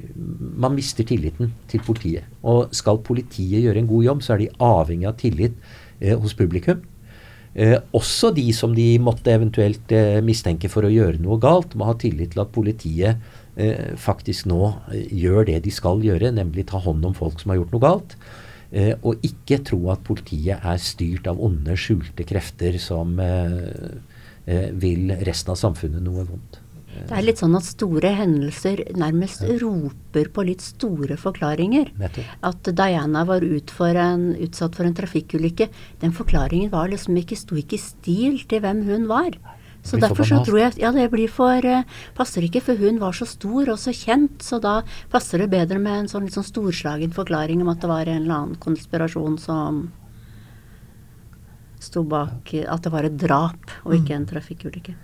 Man 0.61 0.73
mister 0.77 1.05
tilliten 1.05 1.53
til 1.69 1.83
politiet. 1.85 2.29
Og 2.43 2.73
skal 2.77 3.03
politiet 3.05 3.67
gjøre 3.67 3.83
en 3.83 3.91
god 3.91 4.07
jobb, 4.07 4.23
så 4.25 4.35
er 4.35 4.45
de 4.45 4.53
avhengig 4.65 5.09
av 5.11 5.19
tillit 5.21 5.57
hos 6.01 6.33
publikum. 6.33 6.81
Eh, 7.61 7.77
også 7.93 8.31
de 8.33 8.47
som 8.57 8.73
de 8.73 8.95
måtte 9.03 9.33
eventuelt 9.35 9.93
eh, 9.93 10.21
mistenke 10.25 10.71
for 10.73 10.87
å 10.87 10.93
gjøre 10.93 11.21
noe 11.21 11.37
galt, 11.43 11.75
må 11.77 11.91
ha 11.91 11.97
tillit 12.01 12.33
til 12.33 12.41
at 12.41 12.55
politiet 12.55 13.21
eh, 13.61 13.91
faktisk 14.01 14.49
nå 14.49 14.61
eh, 14.95 15.11
gjør 15.21 15.51
det 15.51 15.59
de 15.67 15.75
skal 15.75 16.01
gjøre, 16.05 16.33
nemlig 16.39 16.71
ta 16.71 16.81
hånd 16.81 17.05
om 17.05 17.17
folk 17.17 17.43
som 17.43 17.53
har 17.53 17.61
gjort 17.61 17.75
noe 17.77 17.85
galt. 17.85 18.17
Eh, 18.73 18.95
og 19.03 19.21
ikke 19.27 19.61
tro 19.67 19.83
at 19.93 20.07
politiet 20.07 20.65
er 20.65 20.81
styrt 20.81 21.29
av 21.29 21.43
onde, 21.43 21.77
skjulte 21.77 22.25
krefter 22.25 22.81
som 22.81 23.19
vil 24.81 25.13
resten 25.21 25.53
av 25.53 25.59
samfunnet 25.61 26.03
noe 26.03 26.25
vondt. 26.27 26.60
Det 26.91 27.17
er 27.17 27.25
litt 27.25 27.41
sånn 27.41 27.55
at 27.59 27.67
store 27.67 28.11
hendelser 28.19 28.83
nærmest 28.99 29.45
roper 29.63 30.31
på 30.35 30.45
litt 30.47 30.63
store 30.65 31.17
forklaringer. 31.21 31.93
At 32.47 32.71
Diana 32.77 33.25
var 33.29 33.47
ut 33.47 33.71
for 33.75 33.99
en, 33.99 34.33
utsatt 34.39 34.77
for 34.79 34.89
en 34.89 34.97
trafikkulykke, 34.99 35.71
den 36.03 36.15
forklaringen 36.17 36.73
var 36.73 36.91
liksom 36.93 37.19
ikke, 37.21 37.39
sto 37.39 37.59
ikke 37.59 37.79
i 37.79 37.83
stil 37.83 38.43
til 38.51 38.63
hvem 38.65 38.85
hun 38.89 39.09
var. 39.11 39.39
Så 39.83 39.97
derfor 39.97 40.27
så 40.29 40.43
tror 40.45 40.59
jeg 40.61 40.81
Ja, 40.83 40.91
det 40.93 41.07
blir 41.13 41.31
for 41.33 41.65
uh, 41.65 41.87
Passer 42.17 42.45
ikke, 42.45 42.61
for 42.61 42.77
hun 42.77 43.01
var 43.01 43.17
så 43.17 43.25
stor 43.25 43.71
og 43.73 43.79
så 43.81 43.95
kjent, 43.97 44.43
så 44.45 44.61
da 44.61 44.83
passer 45.13 45.41
det 45.41 45.51
bedre 45.55 45.81
med 45.81 46.03
en 46.03 46.11
sånn 46.11 46.27
litt 46.27 46.37
sånn 46.37 46.45
storslagen 46.45 47.15
forklaring 47.17 47.63
om 47.65 47.73
at 47.73 47.81
det 47.81 47.89
var 47.89 48.05
en 48.11 48.23
eller 48.27 48.37
annen 48.37 48.61
konspirasjon 48.61 49.39
som 49.41 49.87
sto 51.81 52.05
bak 52.05 52.53
At 52.69 52.85
det 52.85 52.93
var 52.93 53.09
et 53.09 53.17
drap 53.17 53.73
og 53.87 53.95
ikke 53.97 54.13
en 54.19 54.29
trafikkulykke. 54.29 54.99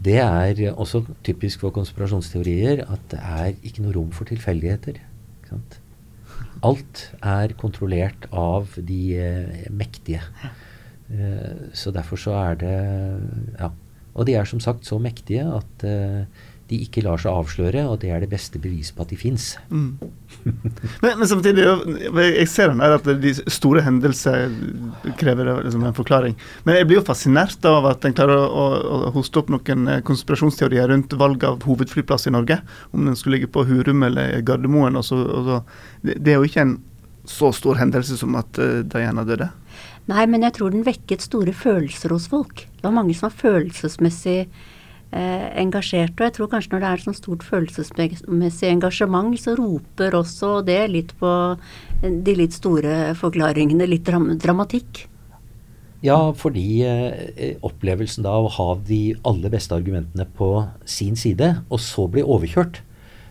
Det 0.00 0.16
er 0.22 0.72
også 0.72 1.02
typisk 1.26 1.60
for 1.60 1.74
konspirasjonsteorier 1.76 2.86
at 2.86 3.02
det 3.12 3.20
er 3.20 3.52
ikke 3.60 3.84
noe 3.84 3.94
rom 3.98 4.10
for 4.16 4.28
tilfeldigheter. 4.30 5.00
Alt 6.64 7.02
er 7.24 7.52
kontrollert 7.60 8.26
av 8.32 8.76
de 8.76 9.00
eh, 9.20 9.68
mektige. 9.72 10.22
Eh, 11.10 11.70
så 11.76 11.92
derfor 11.92 12.20
så 12.20 12.36
er 12.38 12.60
det 12.60 12.76
Ja. 13.60 13.70
Og 14.14 14.26
de 14.26 14.34
er 14.34 14.44
som 14.44 14.58
sagt 14.60 14.88
så 14.88 14.98
mektige 14.98 15.44
at 15.46 15.84
eh, 15.86 16.24
de 16.70 16.78
ikke 16.82 17.02
lar 17.06 17.20
seg 17.20 17.30
avsløre, 17.30 17.84
og 17.88 18.00
det 18.02 18.10
er 18.10 18.20
det 18.20 18.30
beste 18.30 18.58
beviset 18.58 18.96
på 18.96 19.04
at 19.06 19.12
de 19.12 19.16
fins. 19.16 19.52
Mm. 19.70 19.98
men, 21.02 21.18
men, 21.18 21.26
samtidig, 21.28 21.64
jeg 22.16 22.48
ser 22.50 22.70
den 22.70 22.80
der 22.82 22.96
at 22.96 23.08
de 23.22 23.32
store 23.52 23.82
hendelser 23.84 24.52
krever 25.20 25.50
liksom 25.64 25.84
en 25.86 25.96
forklaring. 25.96 26.36
Men 26.64 26.78
jeg 26.78 26.88
blir 26.88 27.00
jo 27.00 27.06
fascinert 27.06 27.64
av 27.68 27.88
at 27.90 28.06
en 28.06 28.16
klarer 28.16 28.40
å, 28.40 28.48
å, 28.48 28.66
å, 29.08 29.12
hoste 29.16 29.42
opp 29.42 29.52
noen 29.52 29.88
eh, 29.90 30.02
konspirasjonsteorier 30.06 30.90
rundt 30.92 31.16
valg 31.20 31.44
av 31.46 31.60
hovedflyplass 31.68 32.28
i 32.30 32.34
Norge. 32.34 32.60
Om 32.94 33.10
den 33.10 33.18
skulle 33.18 33.38
ligge 33.38 33.52
på 33.52 33.66
Hurum 33.68 34.06
eller 34.08 34.40
Gardermoen. 34.46 34.98
Og 35.00 35.06
så, 35.06 35.20
og 35.20 35.48
så. 35.48 35.60
Det, 36.00 36.16
det, 36.18 36.34
er 36.34 36.40
jo 36.40 36.50
ikke 36.50 36.66
en 36.66 36.76
så 37.28 37.52
stor 37.54 37.78
hendelse 37.80 38.16
som 38.18 38.36
at 38.40 38.58
uh, 38.58 38.80
Diana 38.88 39.26
døde. 39.28 39.50
Nei, 40.10 40.24
men 40.26 40.42
jeg 40.46 40.56
tror 40.56 40.72
den 40.72 40.86
vekket 40.86 41.22
store 41.22 41.52
følelser 41.54 42.14
hos 42.14 42.26
folk. 42.32 42.64
Det 42.64 42.86
var 42.86 42.96
mange 42.96 43.14
som 43.14 43.28
var 43.28 43.36
følelsesmessig 43.42 44.38
eh, 45.12 45.46
engasjerte. 45.62 46.18
Og 46.20 46.28
jeg 46.28 46.36
tror 46.38 46.50
kanskje 46.54 46.74
når 46.74 46.82
det 46.82 46.90
er 46.90 47.04
sånn 47.04 47.18
stort 47.18 47.46
følelsesmessig 47.46 48.70
engasjement, 48.70 49.36
så 49.40 49.56
roper 49.58 50.18
også 50.18 50.58
det 50.66 50.82
litt 50.92 51.14
på 51.20 51.32
de 52.00 52.36
litt 52.36 52.56
store 52.56 53.14
forklaringene, 53.18 53.88
litt 53.90 54.06
dram 54.08 54.30
dramatikk. 54.40 55.06
Ja, 56.00 56.32
fordi 56.32 56.80
eh, 56.88 57.56
opplevelsen 57.66 58.24
da 58.24 58.38
å 58.40 58.48
ha 58.48 58.68
de 58.88 59.16
aller 59.28 59.52
beste 59.52 59.76
argumentene 59.76 60.24
på 60.36 60.54
sin 60.88 61.18
side, 61.20 61.58
og 61.68 61.82
så 61.84 62.06
bli 62.08 62.24
overkjørt, 62.24 62.80
eh, 62.80 62.89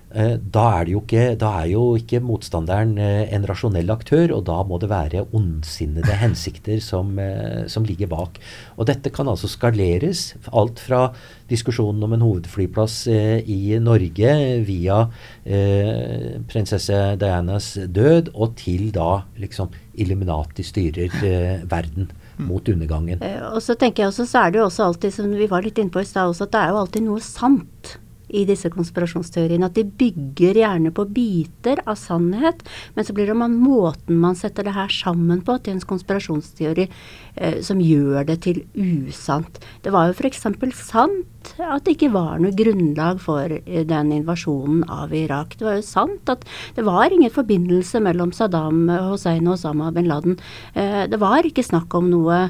da, 0.09 0.63
er 0.79 0.89
ikke, 0.89 1.23
da, 1.37 1.51
er 1.61 1.69
jo 1.69 1.83
ikke 1.99 2.21
motstanderen 2.25 2.95
eh, 2.97 3.29
en 3.35 3.45
rasjonell 3.45 3.91
aktør, 3.93 4.33
og 4.33 4.45
da 4.47 4.57
må 4.65 4.79
det 4.81 4.89
være 4.89 5.25
ondsinnede 5.37 6.15
hensikter 6.17 6.81
som, 6.81 7.11
eh, 7.21 7.67
som, 7.69 7.85
ligger 7.85 8.09
bak. 8.09 8.39
Og 8.77 8.89
dette 8.89 9.11
kan 9.13 9.29
altså 9.29 9.49
skaleres. 9.51 10.33
Alt 10.49 10.81
fra 10.81 11.11
diskusjonen 11.49 12.03
om 12.05 12.15
en 12.15 12.25
hovedflyplass 12.25 12.97
eh, 13.13 13.45
i 13.45 13.77
Norge 13.81 14.33
via 14.65 15.03
eh, 15.45 16.41
prinsesse 16.49 17.03
Dianas 17.21 17.75
død, 17.85 18.33
og 18.33 18.57
til 18.57 18.89
da 18.95 19.21
liksom 19.37 19.69
Illuminati 19.99 20.65
styrer 20.65 21.21
eh, 21.21 21.63
verden 21.69 22.09
mot 22.39 22.65
undergangen. 22.71 23.21
Eh, 23.21 23.41
og 23.51 23.61
så 23.61 23.77
tenker 23.77 24.07
jeg 24.07 24.13
også, 24.13 24.25
så 24.29 24.45
er 24.45 24.53
det 24.53 24.63
jo 24.63 24.67
også 24.69 24.89
alltid, 24.89 25.13
som 25.15 25.33
vi 25.37 25.49
var 25.51 25.65
litt 25.65 25.77
inne 25.77 25.93
på 25.93 26.01
i 26.01 26.07
stad 26.07 26.31
også, 26.31 26.47
at 26.47 26.55
det 26.55 26.61
er 26.65 26.71
jo 26.73 26.85
alltid 26.85 27.05
noe 27.05 27.23
sant 27.23 27.97
i 28.29 28.45
disse 28.49 28.69
konspirasjonsteoriene. 28.73 29.69
At 29.69 29.77
de 29.77 29.85
bygger 29.85 30.59
gjerne 30.61 30.91
på 30.95 31.05
biter 31.13 31.81
av 31.85 31.97
sannhet, 31.99 32.63
men 32.95 33.07
så 33.07 33.15
blir 33.15 33.29
det 33.29 33.37
man, 33.39 33.57
måten 33.59 34.19
man 34.21 34.37
setter 34.39 34.67
det 34.67 34.75
her 34.77 34.91
sammen 34.93 35.41
på, 35.45 35.57
til 35.63 35.77
en 35.77 35.83
konspirasjonsteori 35.91 36.87
eh, 36.87 37.59
som 37.65 37.81
gjør 37.83 38.27
det 38.29 38.39
til 38.45 38.63
usant. 38.77 39.59
Det 39.83 39.93
var 39.95 40.09
jo 40.09 40.17
f.eks. 40.17 40.43
sant 40.89 41.53
at 41.59 41.85
det 41.85 41.95
ikke 41.95 42.11
var 42.13 42.39
noe 42.41 42.55
grunnlag 42.55 43.21
for 43.23 43.59
eh, 43.59 43.83
den 43.87 44.13
invasjonen 44.19 44.85
av 44.91 45.13
Irak. 45.15 45.57
Det 45.59 45.67
var 45.67 45.79
jo 45.79 45.85
sant 45.87 46.31
at 46.31 46.45
det 46.77 46.85
var 46.87 47.13
ingen 47.13 47.33
forbindelse 47.33 48.01
mellom 48.03 48.33
Saddam 48.35 48.87
Hussein 49.09 49.47
og 49.47 49.57
Osama 49.57 49.93
bin 49.95 50.09
Laden. 50.09 50.39
Eh, 50.73 51.05
det 51.09 51.21
var 51.21 51.47
ikke 51.47 51.65
snakk 51.65 51.93
om 51.97 52.11
noe 52.11 52.49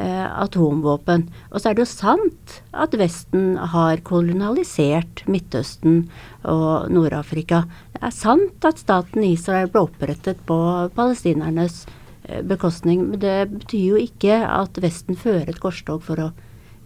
atomvåpen. 0.00 1.26
Og 1.50 1.60
så 1.60 1.70
er 1.70 1.76
det 1.76 1.84
jo 1.84 1.90
sant 1.90 2.58
at 2.72 2.94
Vesten 2.98 3.56
har 3.72 4.02
kolonialisert 4.06 5.24
Midtøsten 5.30 6.04
og 6.48 6.90
Nord-Afrika. 6.92 7.64
Det 7.94 8.02
er 8.08 8.14
sant 8.16 8.68
at 8.68 8.80
staten 8.80 9.26
Israel 9.26 9.70
ble 9.72 9.84
opprettet 9.88 10.40
på 10.48 10.58
palestinernes 10.96 11.82
eh, 12.28 12.40
bekostning, 12.46 13.10
men 13.10 13.20
det 13.22 13.50
betyr 13.52 13.84
jo 13.94 14.00
ikke 14.00 14.40
at 14.46 14.80
Vesten 14.82 15.18
fører 15.20 15.52
et 15.52 15.60
korstog 15.62 16.04
for 16.06 16.28
å 16.28 16.30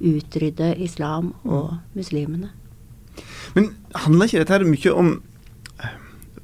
utrydde 0.05 0.75
islam 0.83 1.33
og 1.45 1.79
muslimene. 1.95 2.51
Men 3.55 3.71
handler 3.95 4.27
ikke 4.27 4.43
dette 4.43 4.67
mye 4.67 4.95
om 4.95 5.15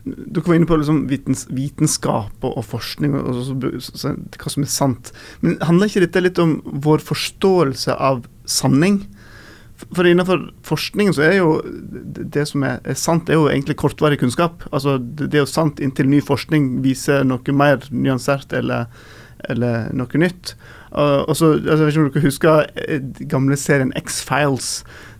dere 0.04 0.46
var 0.46 0.56
inne 0.56 0.68
på 0.68 0.78
liksom 0.80 1.04
vitens, 1.10 1.46
vitenskap 1.52 2.44
og, 2.46 2.56
og 2.56 2.66
forskning 2.66 3.16
og, 3.18 3.30
og 3.30 3.80
så, 3.84 4.14
hva 4.14 4.52
som 4.52 4.66
er 4.66 4.72
sant. 4.72 5.12
Men 5.44 5.58
handler 5.64 5.90
ikke 5.90 6.04
dette 6.06 6.24
litt 6.24 6.40
om 6.42 6.58
vår 6.84 7.04
forståelse 7.04 7.96
av 7.96 8.24
sanning? 8.48 9.02
For 9.80 10.04
innenfor 10.04 10.42
forskningen 10.66 11.14
så 11.16 11.24
er 11.24 11.38
jo 11.38 11.52
det 11.64 12.44
som 12.50 12.64
er, 12.68 12.82
er 12.84 12.98
sant, 13.00 13.26
det 13.26 13.34
er 13.34 13.40
jo 13.40 13.48
egentlig 13.48 13.78
kortvarig 13.80 14.20
kunnskap. 14.20 14.66
Altså 14.70 14.98
det, 15.00 15.30
det 15.32 15.40
er 15.40 15.46
jo 15.46 15.52
sant 15.52 15.80
inntil 15.80 16.10
ny 16.10 16.20
forskning 16.24 16.82
viser 16.84 17.24
noe 17.24 17.56
mer 17.56 17.86
nyansert 17.90 18.52
eller, 18.56 18.90
eller 19.48 19.88
noe 19.96 20.20
nytt. 20.20 20.54
Og 20.90 21.36
så, 21.38 21.52
altså, 21.54 21.86
Jeg 21.86 21.86
vet 21.86 21.92
ikke 21.94 22.02
om 22.02 22.10
dere 22.10 22.24
husker 22.24 22.66
eh, 22.82 23.04
gamle 23.30 23.56
serien 23.56 23.92
X-Files, 23.96 24.70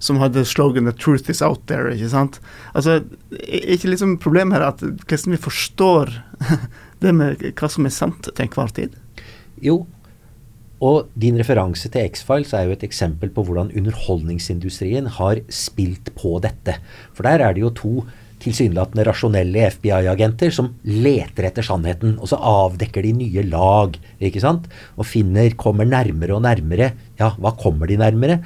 som 0.03 0.19
hadde 0.19 0.45
slogan 0.45 0.85
'The 0.85 0.97
truth 0.99 1.31
is 1.31 1.43
out 1.43 1.63
there'. 1.71 1.93
ikke 1.93 2.11
sant? 2.11 2.41
Altså, 2.75 3.05
ikke 3.31 3.91
liksom 3.91 4.19
problemet 4.19 4.59
her 4.59 4.67
at 4.67 4.81
hvordan 4.81 5.33
vi 5.33 5.37
forstår 5.37 6.11
det 7.03 7.15
med 7.15 7.37
hva 7.55 7.69
som 7.69 7.87
er 7.87 7.95
sant 7.95 8.23
til 8.35 8.45
enhver 8.45 8.75
tid? 8.75 8.97
Jo, 9.63 9.87
og 10.81 11.11
din 11.15 11.37
referanse 11.37 11.91
til 11.93 12.09
X-Files 12.09 12.55
er 12.57 12.65
jo 12.65 12.73
et 12.73 12.85
eksempel 12.87 13.31
på 13.31 13.45
hvordan 13.45 13.71
underholdningsindustrien 13.77 15.07
har 15.07 15.43
spilt 15.53 16.09
på 16.17 16.39
dette. 16.41 16.79
For 17.13 17.23
der 17.23 17.45
er 17.45 17.53
det 17.53 17.61
jo 17.61 17.71
to 17.77 17.93
tilsynelatende 18.41 19.05
rasjonelle 19.09 19.67
FBI-agenter 19.75 20.53
som 20.55 20.73
leter 20.87 21.49
etter 21.49 21.67
sannheten. 21.67 22.17
Og 22.21 22.31
så 22.33 22.39
avdekker 22.39 23.05
de 23.07 23.13
nye 23.19 23.45
lag, 23.49 23.97
ikke 24.23 24.43
sant? 24.43 24.67
Og 24.97 25.09
finner, 25.09 25.53
kommer 25.61 25.89
nærmere 25.89 26.37
og 26.37 26.45
nærmere. 26.47 26.93
Ja, 27.21 27.35
hva 27.39 27.55
kommer 27.59 27.91
de 27.91 28.01
nærmere? 28.01 28.41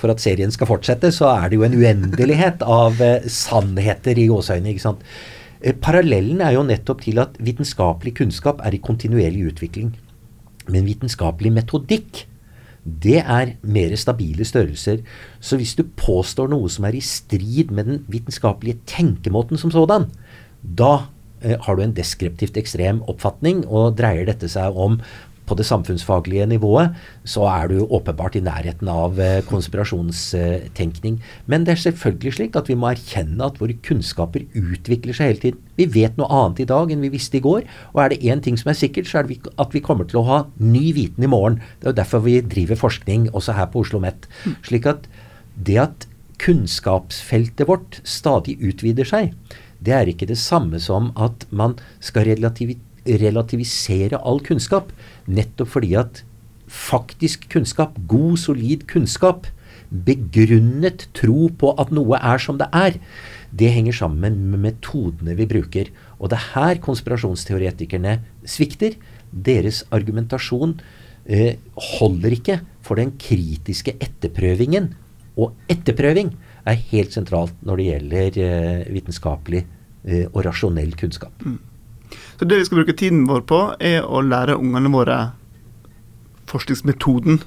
For 0.00 0.12
at 0.12 0.22
serien 0.22 0.52
skal 0.54 0.70
fortsette, 0.70 1.10
så 1.12 1.28
er 1.34 1.50
det 1.50 1.58
jo 1.58 1.66
en 1.66 1.76
uendelighet 1.76 2.64
av 2.64 3.00
eh, 3.04 3.26
sannheter 3.28 4.16
i 4.16 4.30
gåseøynene. 4.30 4.94
Eh, 5.60 5.76
parallellen 5.76 6.40
er 6.44 6.56
jo 6.56 6.64
nettopp 6.64 7.04
til 7.04 7.20
at 7.20 7.36
vitenskapelig 7.42 8.16
kunnskap 8.22 8.62
er 8.64 8.76
i 8.76 8.82
kontinuerlig 8.82 9.50
utvikling. 9.52 9.92
Men 10.70 10.88
vitenskapelig 10.88 11.52
metodikk 11.58 12.24
det 12.84 13.20
er 13.20 13.54
mer 13.62 13.94
stabile 14.00 14.44
størrelser. 14.46 15.02
Så 15.40 15.58
hvis 15.60 15.74
du 15.76 15.84
påstår 15.98 16.50
noe 16.52 16.70
som 16.72 16.86
er 16.88 16.96
i 16.96 17.04
strid 17.04 17.72
med 17.74 17.88
den 17.88 18.04
vitenskapelige 18.12 18.80
tenkemåten 18.88 19.60
som 19.60 19.72
sådan, 19.74 20.08
da 20.62 21.06
eh, 21.42 21.56
har 21.60 21.76
du 21.76 21.84
en 21.84 21.96
deskriptivt 21.96 22.56
ekstrem 22.60 23.02
oppfatning, 23.10 23.66
og 23.68 23.98
dreier 24.00 24.28
dette 24.28 24.48
seg 24.48 24.76
om 24.76 25.00
på 25.50 25.58
det 25.58 25.66
samfunnsfaglige 25.68 26.46
nivået, 26.50 26.96
så 27.28 27.44
er 27.50 27.68
du 27.70 27.82
åpenbart 27.84 28.38
i 28.38 28.44
nærheten 28.46 28.88
av 28.90 29.20
eh, 29.20 29.42
konspirasjonstenkning. 29.50 31.20
Men 31.50 31.66
det 31.66 31.74
er 31.74 31.84
selvfølgelig 31.84 32.36
slik 32.38 32.58
at 32.58 32.70
vi 32.70 32.78
må 32.78 32.92
erkjenne 32.92 33.46
at 33.46 33.60
våre 33.60 33.76
kunnskaper 33.86 34.46
utvikler 34.56 35.16
seg 35.16 35.32
hele 35.32 35.44
tiden. 35.44 35.62
Vi 35.76 35.88
vet 36.00 36.18
noe 36.20 36.30
annet 36.40 36.64
i 36.64 36.68
dag 36.70 36.90
enn 36.92 37.04
vi 37.04 37.12
visste 37.12 37.40
i 37.40 37.44
går. 37.44 37.66
Og 37.92 38.02
er 38.04 38.14
det 38.14 38.22
én 38.24 38.42
ting 38.44 38.58
som 38.60 38.72
er 38.72 38.80
sikkert, 38.80 39.10
så 39.10 39.20
er 39.20 39.28
det 39.28 39.40
at 39.60 39.76
vi 39.76 39.84
kommer 39.84 40.08
til 40.08 40.22
å 40.22 40.26
ha 40.28 40.42
ny 40.56 40.90
viten 40.96 41.26
i 41.26 41.30
morgen. 41.30 41.60
Det 41.80 41.90
er 41.90 41.94
jo 41.94 42.00
derfor 42.00 42.24
vi 42.24 42.40
driver 42.40 42.80
forskning 42.80 43.30
også 43.34 43.58
her 43.58 43.70
på 43.70 43.84
Oslo 43.84 44.00
OsloMet. 44.00 44.28
Slik 44.66 44.86
at 44.86 45.08
det 45.56 45.78
at 45.82 46.06
kunnskapsfeltet 46.40 47.68
vårt 47.68 48.00
stadig 48.04 48.56
utvider 48.64 49.04
seg, 49.04 49.34
det 49.80 49.92
er 49.96 50.08
ikke 50.08 50.28
det 50.28 50.38
samme 50.38 50.80
som 50.80 51.10
at 51.16 51.46
man 51.50 51.76
skal 52.00 52.28
relativisere 52.28 52.89
relativisere 53.06 54.20
all 54.24 54.42
kunnskap. 54.44 54.92
Nettopp 55.30 55.74
fordi 55.76 55.94
at 56.00 56.22
faktisk 56.70 57.48
kunnskap, 57.50 57.96
god, 58.08 58.38
solid 58.38 58.86
kunnskap, 58.90 59.48
begrunnet 59.90 61.08
tro 61.18 61.48
på 61.58 61.72
at 61.82 61.90
noe 61.94 62.18
er 62.22 62.38
som 62.42 62.58
det 62.60 62.68
er, 62.76 62.98
det 63.50 63.72
henger 63.74 63.96
sammen 63.96 64.36
med 64.52 64.62
metodene 64.62 65.34
vi 65.38 65.48
bruker. 65.50 65.90
Og 66.20 66.30
det 66.30 66.38
er 66.38 66.50
her 66.54 66.82
konspirasjonsteoretikerne 66.84 68.20
svikter. 68.46 68.94
Deres 69.30 69.82
argumentasjon 69.94 70.76
eh, 71.26 71.58
holder 71.98 72.36
ikke 72.36 72.60
for 72.86 73.00
den 73.02 73.16
kritiske 73.18 73.96
etterprøvingen. 73.98 74.92
Og 75.40 75.56
etterprøving 75.70 76.32
er 76.68 76.84
helt 76.92 77.16
sentralt 77.16 77.58
når 77.66 77.80
det 77.80 77.88
gjelder 77.88 78.40
eh, 78.44 78.86
vitenskapelig 78.94 79.64
eh, 79.64 80.26
og 80.30 80.44
rasjonell 80.46 80.94
kunnskap. 80.98 81.34
Mm. 81.42 81.58
Så 82.40 82.46
det 82.48 82.56
vi 82.56 82.64
skal 82.64 82.78
bruke 82.80 82.96
tiden 82.96 83.26
vår 83.28 83.42
på, 83.44 83.56
er 83.84 84.06
å 84.08 84.22
lære 84.24 84.54
ungene 84.56 84.88
våre 84.88 85.16
forskningsmetoden. 86.48 87.42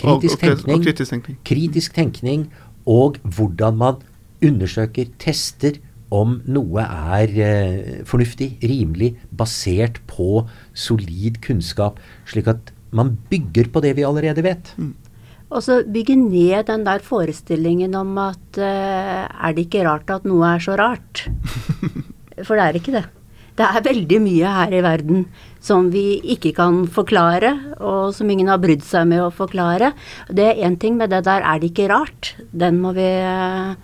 Kritisk, 0.00 0.06
og, 0.08 0.22
og, 0.24 0.38
tenkning, 0.40 0.78
og 0.78 0.86
kritisk 0.86 1.12
tenkning. 1.12 1.36
Kritisk 1.44 1.98
tenkning 1.98 2.46
og 2.88 3.20
hvordan 3.36 3.76
man 3.84 4.00
undersøker, 4.40 5.12
tester 5.20 5.76
om 6.08 6.38
noe 6.48 6.86
er 7.12 7.36
eh, 7.36 8.00
fornuftig, 8.08 8.54
rimelig, 8.64 9.12
basert 9.28 10.00
på 10.08 10.46
solid 10.72 11.42
kunnskap, 11.44 12.00
slik 12.24 12.48
at 12.48 12.72
man 12.96 13.18
bygger 13.28 13.68
på 13.76 13.84
det 13.84 13.94
vi 14.00 14.08
allerede 14.08 14.48
vet. 14.48 14.72
Mm. 14.80 14.94
Og 15.52 15.60
så 15.68 15.82
bygge 15.84 16.16
ned 16.16 16.64
den 16.72 16.88
der 16.88 17.04
forestillingen 17.04 17.92
om 18.00 18.16
at 18.24 18.56
uh, 18.56 19.28
er 19.28 19.52
det 19.52 19.68
ikke 19.68 19.84
rart 19.84 20.08
at 20.08 20.24
noe 20.24 20.56
er 20.56 20.64
så 20.64 20.80
rart? 20.80 21.26
For 22.46 22.56
det 22.56 22.64
er 22.64 22.80
ikke 22.80 22.96
det. 22.96 23.10
Det 23.52 23.64
er 23.68 23.84
veldig 23.84 24.18
mye 24.24 24.52
her 24.56 24.72
i 24.72 24.82
verden 24.84 25.26
som 25.62 25.90
vi 25.92 26.16
ikke 26.34 26.54
kan 26.56 26.86
forklare, 26.90 27.52
og 27.84 28.14
som 28.16 28.30
ingen 28.32 28.48
har 28.48 28.62
brydd 28.62 28.84
seg 28.86 29.10
med 29.10 29.20
å 29.26 29.32
forklare. 29.34 29.92
Det 30.32 30.46
er 30.48 30.62
én 30.64 30.78
ting 30.80 30.96
med 30.96 31.12
det 31.12 31.20
der 31.28 31.44
er 31.44 31.60
det 31.60 31.72
ikke 31.72 31.90
rart. 31.92 32.32
Den 32.48 32.80
må 32.80 32.94
vi 32.96 33.10
uh, 33.20 33.76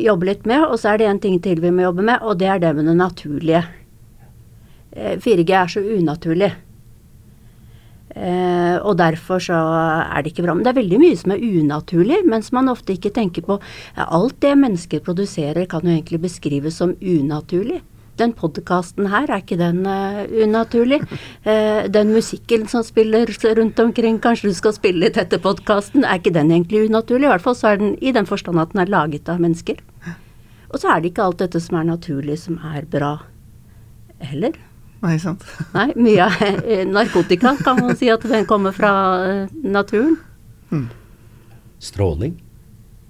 jobbe 0.00 0.30
litt 0.30 0.48
med. 0.48 0.64
Og 0.64 0.80
så 0.80 0.94
er 0.94 1.02
det 1.02 1.10
en 1.10 1.20
ting 1.20 1.36
til 1.44 1.60
vi 1.60 1.74
må 1.74 1.84
jobbe 1.84 2.08
med, 2.08 2.24
og 2.24 2.40
det 2.40 2.48
er 2.48 2.64
det 2.64 2.72
med 2.78 2.88
det 2.88 2.96
naturlige. 2.96 3.62
4G 4.90 5.54
er 5.54 5.70
så 5.70 5.84
unaturlig. 5.84 6.50
Eh, 8.10 8.76
og 8.82 8.96
derfor 8.98 9.38
så 9.38 9.54
er 9.54 10.22
det 10.22 10.32
ikke 10.32 10.42
bra. 10.42 10.56
Men 10.56 10.64
det 10.66 10.72
er 10.72 10.80
veldig 10.80 10.98
mye 10.98 11.18
som 11.20 11.34
er 11.34 11.44
unaturlig, 11.44 12.18
mens 12.26 12.50
man 12.56 12.72
ofte 12.72 12.96
ikke 12.96 13.12
tenker 13.14 13.44
på 13.46 13.60
ja, 13.60 14.08
Alt 14.08 14.40
det 14.42 14.56
mennesker 14.58 15.04
produserer 15.04 15.68
kan 15.70 15.86
jo 15.86 15.94
egentlig 15.94 16.24
beskrives 16.26 16.80
som 16.82 16.96
unaturlig. 16.98 17.80
Den 18.20 18.34
podkasten 18.36 19.08
her, 19.08 19.30
er 19.30 19.42
ikke 19.42 19.56
den 19.60 19.82
uh, 19.88 20.22
unaturlig? 20.44 21.00
Uh, 21.46 21.88
den 21.88 22.12
musikken 22.12 22.66
som 22.68 22.84
spiller 22.84 23.30
rundt 23.56 23.80
omkring, 23.80 24.20
kanskje 24.20 24.52
du 24.52 24.58
skal 24.58 24.76
spille 24.76 25.06
litt 25.06 25.20
etter 25.20 25.40
podkasten, 25.40 26.04
er 26.04 26.20
ikke 26.20 26.34
den 26.36 26.52
egentlig 26.52 26.86
unaturlig? 26.90 27.28
I 27.28 27.32
hvert 27.34 27.46
fall 27.46 27.56
så 27.56 27.72
er 27.72 27.80
den 27.80 27.94
i 28.04 28.12
den 28.16 28.28
forstand 28.28 28.60
at 28.60 28.74
den 28.74 28.84
er 28.84 28.92
laget 28.92 29.30
av 29.32 29.40
mennesker. 29.40 29.80
Og 30.70 30.78
så 30.78 30.92
er 30.92 31.00
det 31.00 31.12
ikke 31.12 31.24
alt 31.26 31.40
dette 31.42 31.60
som 31.62 31.80
er 31.80 31.88
naturlig, 31.88 32.36
som 32.44 32.60
er 32.70 32.84
bra 32.90 33.16
heller. 34.22 34.58
Nei, 35.00 35.16
sant. 35.20 35.46
Nei, 35.76 35.88
mye 35.96 36.28
av 36.28 36.44
eh, 36.44 36.84
narkotika 36.88 37.56
kan 37.64 37.80
man 37.80 37.96
si 37.98 38.10
at 38.12 38.24
den 38.28 38.46
kommer 38.48 38.76
fra 38.76 38.92
uh, 39.24 39.58
naturen. 39.64 40.18
Hmm. 40.70 40.88
Stråling. 41.80 42.36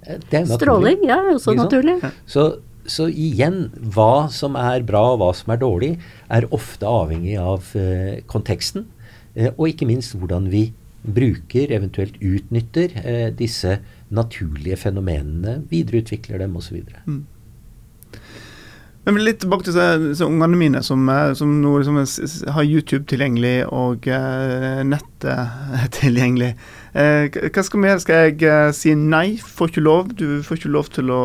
Det 0.00 0.14
er 0.14 0.46
naturlig. 0.46 0.60
Stråling, 0.60 1.02
ja, 1.08 1.18
også 1.34 1.54
naturlig. 1.58 1.98
Så, 2.30 2.46
så, 2.90 3.06
igjen, 3.08 3.68
hva 3.94 4.26
som 4.34 4.58
er 4.58 4.84
bra 4.86 5.04
og 5.12 5.20
hva 5.22 5.30
som 5.36 5.54
er 5.54 5.62
dårlig, 5.62 5.90
er 6.28 6.48
ofte 6.54 6.88
avhengig 6.88 7.36
av 7.40 7.72
eh, 7.78 8.20
konteksten. 8.30 8.88
Eh, 9.34 9.52
og 9.54 9.68
ikke 9.70 9.88
minst 9.88 10.16
hvordan 10.18 10.50
vi 10.52 10.70
bruker, 11.00 11.70
eventuelt 11.72 12.18
utnytter, 12.20 12.92
disse 13.32 13.78
naturlige 14.12 14.76
fenomenene, 14.82 15.62
videreutvikler 15.70 16.42
dem 16.42 16.58
osv. 16.60 16.82
Mm. 17.06 17.22
Men 19.08 19.22
litt 19.24 19.40
tilbake 19.40 19.64
til 19.64 20.26
ungene 20.26 20.58
mine 20.60 20.82
som, 20.84 21.08
eh, 21.08 21.32
som 21.38 21.56
nå 21.62 21.72
liksom 21.80 22.52
har 22.52 22.68
YouTube 22.68 23.06
tilgjengelig 23.08 23.64
og 23.72 24.06
uh, 24.10 24.82
nettet 24.84 25.56
tilgjengelig. 26.00 26.52
Uh, 26.90 27.30
hva 27.30 27.62
skal 27.62 27.82
vi 27.82 27.90
gjøre? 27.90 28.02
Skal 28.02 28.22
jeg 28.24 28.38
uh, 28.50 28.70
si 28.74 28.94
nei? 28.98 29.26
Får 29.38 29.72
ikke 29.72 29.84
lov? 29.84 30.14
Du 30.18 30.40
får 30.46 30.58
ikke 30.58 30.72
lov 30.74 30.90
til 30.94 31.12
å 31.14 31.22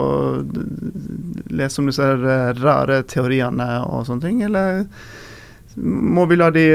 lese 1.49 1.82
om 1.82 1.89
disse 1.89 2.10
rare 2.62 2.99
teoriene 3.10 3.69
og 3.86 4.06
sånne 4.10 4.28
ting? 4.28 4.43
Eller 4.45 4.84
må 5.75 6.28
vi 6.30 6.38
la 6.39 6.51
de 6.56 6.67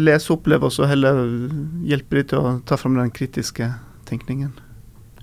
lese 0.00 0.30
og 0.30 0.38
oppleve, 0.38 0.70
og 0.70 0.72
så 0.72 0.86
heller 0.88 1.18
hjelpe 1.84 2.20
de 2.20 2.30
til 2.30 2.40
å 2.40 2.54
ta 2.64 2.78
fram 2.80 2.96
den 2.96 3.12
kritiske 3.12 3.68
tenkningen? 4.08 4.54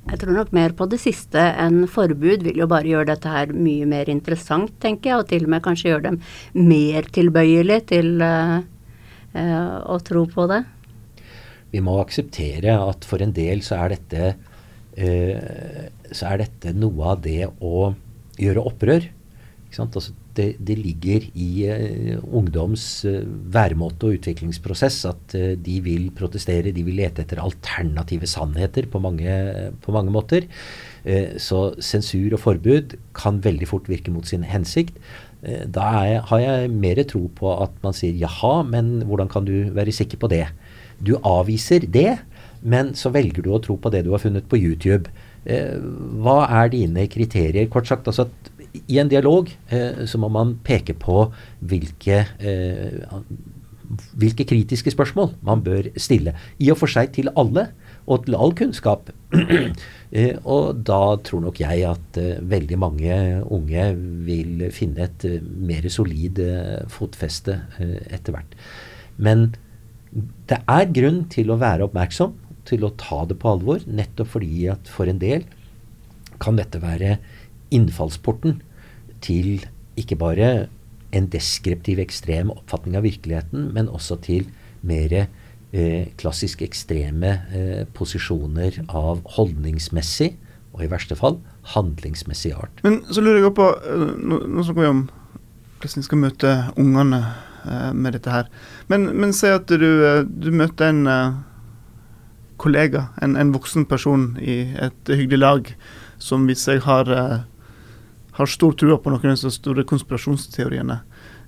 Jeg 0.04 0.20
tror 0.20 0.36
nok 0.36 0.52
mer 0.52 0.74
på 0.76 0.86
det 0.92 1.00
siste 1.00 1.40
enn 1.40 1.86
forbud 1.88 2.44
vil 2.44 2.60
jo 2.60 2.68
bare 2.70 2.90
gjøre 2.90 3.14
dette 3.14 3.32
her 3.32 3.54
mye 3.56 3.88
mer 3.88 4.10
interessant, 4.12 4.74
tenker 4.84 5.14
jeg, 5.14 5.20
og 5.22 5.30
til 5.32 5.48
og 5.48 5.54
med 5.54 5.64
kanskje 5.64 5.94
gjøre 5.94 6.10
dem 6.10 6.20
mer 6.60 7.08
tilbøyelig 7.16 7.80
til 7.94 8.18
uh, 8.20 8.58
uh, 9.38 9.78
å 9.88 9.98
tro 10.04 10.26
på 10.28 10.48
det. 10.52 10.60
Vi 11.74 11.82
må 11.84 11.98
akseptere 12.02 12.78
at 12.78 13.08
for 13.10 13.24
en 13.24 13.34
del 13.36 13.64
så 13.66 13.82
er 13.82 13.96
dette, 13.96 14.34
uh, 15.02 15.84
så 16.14 16.32
er 16.32 16.46
dette 16.46 16.76
noe 16.78 17.14
av 17.16 17.24
det 17.26 17.42
å 17.60 17.92
gjøre 18.40 18.66
opprør. 18.70 19.10
Altså, 19.82 20.14
det, 20.38 20.46
det, 20.62 20.76
ligger 20.78 21.26
i 21.34 21.66
uh, 21.66 22.22
ungdoms 22.36 23.06
uh, 23.10 23.22
væremåte 23.54 24.06
og 24.06 24.20
utviklingsprosess 24.20 25.00
at 25.10 25.36
uh, 25.38 25.54
de 25.58 25.80
vil 25.86 26.10
protestere, 26.16 26.74
de 26.76 26.86
vil 26.86 27.00
lete 27.02 27.24
etter 27.24 27.42
alternative 27.42 28.30
sannheter 28.30 28.88
på 28.92 29.02
mange, 29.02 29.38
på 29.82 29.96
mange 29.96 30.14
måter. 30.14 30.50
så 31.38 31.74
sensur 31.84 32.32
og 32.32 32.40
forbud 32.40 32.94
kan 33.14 33.42
veldig 33.44 33.68
fort 33.68 33.90
virke 33.92 34.12
mot 34.12 34.24
sin 34.24 34.46
hensikt. 34.48 34.96
da 35.68 35.84
er, 36.00 36.22
har 36.30 36.40
jeg 36.40 36.70
mer 36.72 37.02
tro 37.04 37.28
på 37.36 37.50
at 37.60 37.74
man 37.84 37.92
sier 37.94 38.16
jaha, 38.16 38.64
men 38.64 39.04
hvordan 39.04 39.28
kan 39.28 39.44
du 39.44 39.68
være 39.76 39.92
sikker 39.92 40.18
på 40.18 40.30
det? 40.32 40.46
Du 41.00 41.16
avviser 41.20 41.88
det, 41.90 42.20
men 42.62 42.94
så 42.96 43.12
velger 43.12 43.44
du 43.44 43.52
å 43.54 43.62
tro 43.64 43.78
på 43.80 43.92
det 43.92 44.04
du 44.06 44.12
har 44.14 44.24
funnet 44.24 44.50
på 44.50 44.60
YouTube. 44.60 45.10
hva 45.44 46.48
er 46.48 46.70
dine 46.72 47.04
kriterier? 47.12 47.68
Kort 47.68 47.90
sagt, 47.90 48.08
altså 48.08 48.24
at 48.30 48.54
i 48.88 49.00
en 49.00 49.10
dialog 49.12 49.50
eh, 49.70 50.04
så 50.10 50.20
må 50.22 50.30
man 50.34 50.58
peke 50.66 50.96
på 50.98 51.28
hvilke, 51.70 52.24
eh, 52.40 53.20
hvilke 54.20 54.46
kritiske 54.50 54.94
spørsmål 54.94 55.34
man 55.46 55.64
bør 55.66 55.92
stille. 56.00 56.36
I 56.60 56.72
og 56.74 56.80
for 56.82 56.92
seg 56.92 57.14
til 57.16 57.32
alle, 57.38 57.70
og 58.04 58.26
til 58.26 58.36
all 58.36 58.56
kunnskap. 58.58 59.12
eh, 60.18 60.34
og 60.44 60.82
da 60.88 61.02
tror 61.24 61.46
nok 61.46 61.62
jeg 61.62 61.86
at 61.88 62.20
eh, 62.22 62.42
veldig 62.42 62.80
mange 62.82 63.20
unge 63.44 63.86
vil 64.28 64.66
finne 64.76 65.08
et 65.08 65.28
uh, 65.30 65.38
mer 65.40 65.88
solid 65.92 66.42
fotfeste 66.92 67.60
etter 67.80 68.36
hvert. 68.36 68.58
Men 69.18 69.54
det 70.50 70.60
er 70.70 70.92
grunn 70.94 71.24
til 71.34 71.50
å 71.50 71.60
være 71.62 71.88
oppmerksom, 71.88 72.36
til 72.70 72.86
å 72.86 72.94
ta 73.00 73.24
det 73.28 73.40
på 73.42 73.50
alvor, 73.56 73.84
nettopp 73.88 74.36
fordi 74.36 74.68
at 74.72 74.90
for 74.92 75.10
en 75.10 75.20
del 75.22 75.46
kan 76.44 76.58
dette 76.60 76.80
være 76.84 77.18
innfallsporten 77.74 78.60
til 79.24 79.66
ikke 80.00 80.18
bare 80.20 80.50
en 81.14 81.30
deskriptiv, 81.30 82.02
ekstrem 82.02 82.52
oppfatning 82.54 82.98
av 82.98 83.06
virkeligheten, 83.06 83.70
men 83.76 83.92
også 83.92 84.18
til 84.26 84.48
mer 84.86 85.14
eh, 85.22 86.10
klassisk 86.20 86.64
ekstreme 86.66 87.36
eh, 87.54 87.84
posisjoner 87.94 88.82
av 88.90 89.22
holdningsmessig, 89.36 90.34
og 90.74 90.82
i 90.82 90.90
verste 90.90 91.18
fall 91.18 91.38
handlingsmessig 91.76 92.56
art. 92.58 92.82
Men 92.86 93.04
så 93.14 93.22
lurer 93.22 93.44
jeg 93.44 93.56
på, 93.58 93.70
eh, 93.70 94.08
nå, 94.18 94.42
nå 94.50 94.66
snakker 94.66 94.82
vi 94.82 94.94
om 94.94 95.04
hvordan 95.84 96.02
vi 96.02 96.08
skal 96.08 96.24
møte 96.24 96.54
ungene 96.80 97.22
med 97.94 98.18
dette 98.18 98.34
her. 98.34 98.52
Men, 98.92 99.10
men 99.20 99.34
si 99.36 99.52
at 99.52 99.70
du, 99.70 99.90
eh, 100.06 100.24
du 100.26 100.52
møter 100.52 100.92
en 100.92 101.08
eh, 101.08 101.40
kollega, 102.62 103.08
en, 103.22 103.38
en, 103.40 103.54
voksen 103.56 103.88
person 103.90 104.34
i 104.42 104.62
et 104.82 105.14
hyggelig 105.14 105.42
lag, 105.42 105.74
som 106.24 106.48
viser 106.48 106.78
jeg 106.78 106.88
har 106.88 107.12
har 108.34 108.50
stor 108.50 108.74
tro 108.78 108.98
på 108.98 109.14
noen 109.14 109.34
av 109.34 109.42
de 109.42 109.52
store 109.54 109.86
konspirasjonsteoriene. 109.90 111.00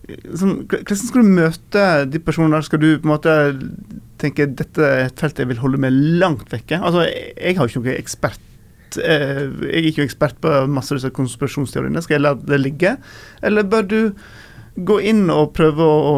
Hvordan 0.06 1.00
skal 1.00 1.24
du 1.24 1.36
møte 1.40 1.86
de 2.14 2.22
personene? 2.22 2.62
Skal 2.66 2.82
du 2.82 2.90
på 2.94 3.08
en 3.08 3.14
måte 3.16 3.36
tenke 4.22 4.46
dette 4.46 4.86
er 4.86 5.08
et 5.08 5.22
felt 5.22 5.40
jeg 5.42 5.50
vil 5.50 5.64
holde 5.64 5.82
meg 5.82 5.96
langt 6.22 6.52
vekke? 6.54 6.78
Altså, 6.78 7.08
jeg 7.10 7.58
har 7.58 7.66
jo 7.66 7.74
ikke 7.74 7.82
noen 7.82 7.98
ekspert 7.98 9.00
eh, 9.02 9.42
jeg 9.50 9.82
er 9.82 9.90
ikke 9.90 10.06
ekspert 10.06 10.38
på 10.44 10.54
masse 10.72 10.94
av 10.94 11.02
disse 11.02 11.14
konspirasjonsteoriene. 11.16 12.04
Skal 12.06 12.20
jeg 12.20 12.26
la 12.28 12.36
det 12.38 12.62
ligge? 12.62 12.96
Eller 13.46 13.66
bør 13.66 13.90
du 13.90 14.00
gå 14.76 15.00
inn 15.12 15.30
og 15.34 15.54
prøve 15.56 15.86
å, 15.86 16.14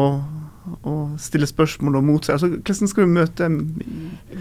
og 0.82 1.16
stille 1.22 1.48
spørsmål 1.48 2.00
og 2.00 2.06
motse. 2.10 2.34
Altså, 2.34 2.50
hvordan 2.56 2.92
skal 2.92 3.06
du 3.06 3.16
møte 3.16 3.48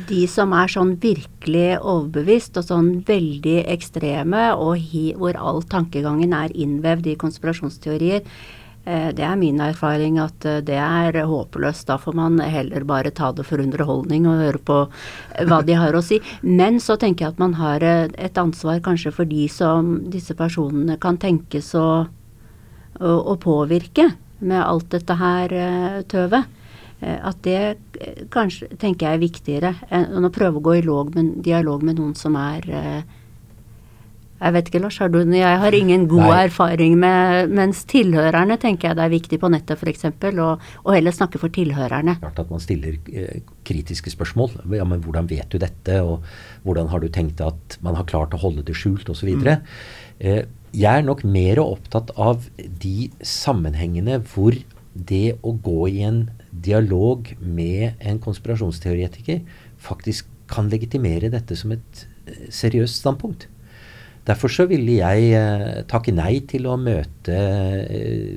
De 0.10 0.22
som 0.32 0.54
er 0.58 0.72
sånn 0.72 0.96
virkelig 1.04 1.80
overbevist 1.80 2.60
og 2.60 2.70
sånn 2.70 2.94
veldig 3.08 3.60
ekstreme, 3.78 4.50
og 4.56 4.78
hi, 4.92 5.10
hvor 5.18 5.38
all 5.40 5.64
tankegangen 5.68 6.36
er 6.36 6.56
innvevd 6.56 7.14
i 7.14 7.20
konspirasjonsteorier, 7.20 8.26
Eh, 8.88 9.10
det 9.12 9.24
er 9.28 9.36
min 9.36 9.60
erfaring 9.60 10.16
at 10.24 10.46
eh, 10.48 10.62
det 10.64 10.78
er 10.80 11.18
håpløst. 11.28 11.90
Da 11.90 11.98
får 12.00 12.16
man 12.16 12.40
heller 12.40 12.86
bare 12.88 13.12
ta 13.12 13.34
det 13.36 13.44
for 13.48 13.60
underholdning 13.60 14.28
og 14.30 14.40
høre 14.40 14.62
på 14.64 14.78
eh, 14.88 15.44
hva 15.48 15.60
de 15.68 15.76
har 15.76 15.96
å 15.98 16.04
si. 16.06 16.22
Men 16.42 16.80
så 16.84 16.96
tenker 17.00 17.26
jeg 17.26 17.36
at 17.36 17.42
man 17.44 17.58
har 17.60 17.84
et 17.84 18.40
ansvar 18.40 18.80
kanskje 18.86 19.12
for 19.18 19.28
de 19.28 19.50
som 19.52 19.98
disse 20.14 20.36
personene 20.40 20.96
kan 21.04 21.20
tenkes 21.20 21.74
å, 21.76 22.08
å, 23.00 23.36
påvirke 23.42 24.10
med 24.40 24.62
alt 24.62 24.90
dette 24.94 25.18
her 25.18 25.54
tøvet. 26.10 26.54
At 27.02 27.44
det 27.46 27.78
kanskje 28.34 28.72
tenker 28.82 29.06
jeg 29.06 29.18
er 29.18 29.22
viktigere 29.22 29.72
enn 29.94 30.26
å 30.26 30.34
prøve 30.34 30.58
å 30.58 30.66
gå 30.66 30.80
i 30.80 30.84
med, 31.14 31.36
dialog 31.46 31.84
med 31.86 32.00
noen 32.00 32.16
som 32.18 32.38
er 32.42 32.66
jeg 34.38 34.54
vet 34.54 34.68
ikke, 34.70 34.82
Lars, 34.84 34.98
har 35.02 35.10
du 35.10 35.18
Jeg 35.34 35.60
har 35.62 35.74
ingen 35.74 36.06
god 36.08 36.28
Nei. 36.28 36.42
erfaring 36.46 36.98
med 37.02 37.54
Mens 37.58 37.84
tilhørerne 37.90 38.60
tenker 38.62 38.90
jeg 38.90 38.98
det 39.00 39.06
er 39.08 39.14
viktig 39.14 39.40
på 39.42 39.50
nettet 39.50 39.82
f.eks. 39.82 40.06
å 40.38 40.94
heller 40.94 41.16
snakke 41.16 41.42
for 41.42 41.50
tilhørerne. 41.50 42.20
Klart 42.22 42.44
at 42.44 42.52
man 42.54 42.62
stiller 42.62 43.00
eh, 43.10 43.42
kritiske 43.66 44.14
spørsmål. 44.14 44.54
Ja, 44.78 44.86
men 44.86 45.02
hvordan 45.02 45.30
vet 45.30 45.50
du 45.50 45.58
dette? 45.58 46.02
Og 46.06 46.22
hvordan 46.68 46.92
har 46.94 47.02
du 47.02 47.10
tenkt 47.10 47.42
at 47.42 47.80
man 47.82 47.98
har 47.98 48.06
klart 48.06 48.38
å 48.38 48.42
holde 48.42 48.66
det 48.68 48.78
skjult 48.78 49.10
osv. 49.10 49.34
Mm. 49.34 49.66
Eh, 50.20 50.44
jeg 50.76 51.02
er 51.02 51.06
nok 51.06 51.24
mer 51.28 51.62
opptatt 51.64 52.12
av 52.20 52.48
de 52.58 53.10
sammenhengene 53.22 54.20
hvor 54.32 54.58
det 54.94 55.38
å 55.46 55.54
gå 55.54 55.88
i 55.92 56.02
en 56.08 56.24
dialog 56.52 57.30
med 57.40 58.00
en 58.00 58.20
konspirasjonsteoretiker 58.24 59.44
faktisk 59.78 60.28
kan 60.50 60.72
legitimere 60.72 61.30
dette 61.30 61.58
som 61.60 61.74
et 61.76 62.08
eh, 62.26 62.48
seriøst 62.54 63.02
standpunkt. 63.04 63.48
Derfor 64.28 64.52
så 64.52 64.66
ville 64.68 64.98
jeg 64.98 65.28
eh, 65.38 65.84
takke 65.88 66.12
nei 66.16 66.42
til 66.52 66.68
å 66.68 66.76
møte 66.80 67.36
eh, 67.36 68.36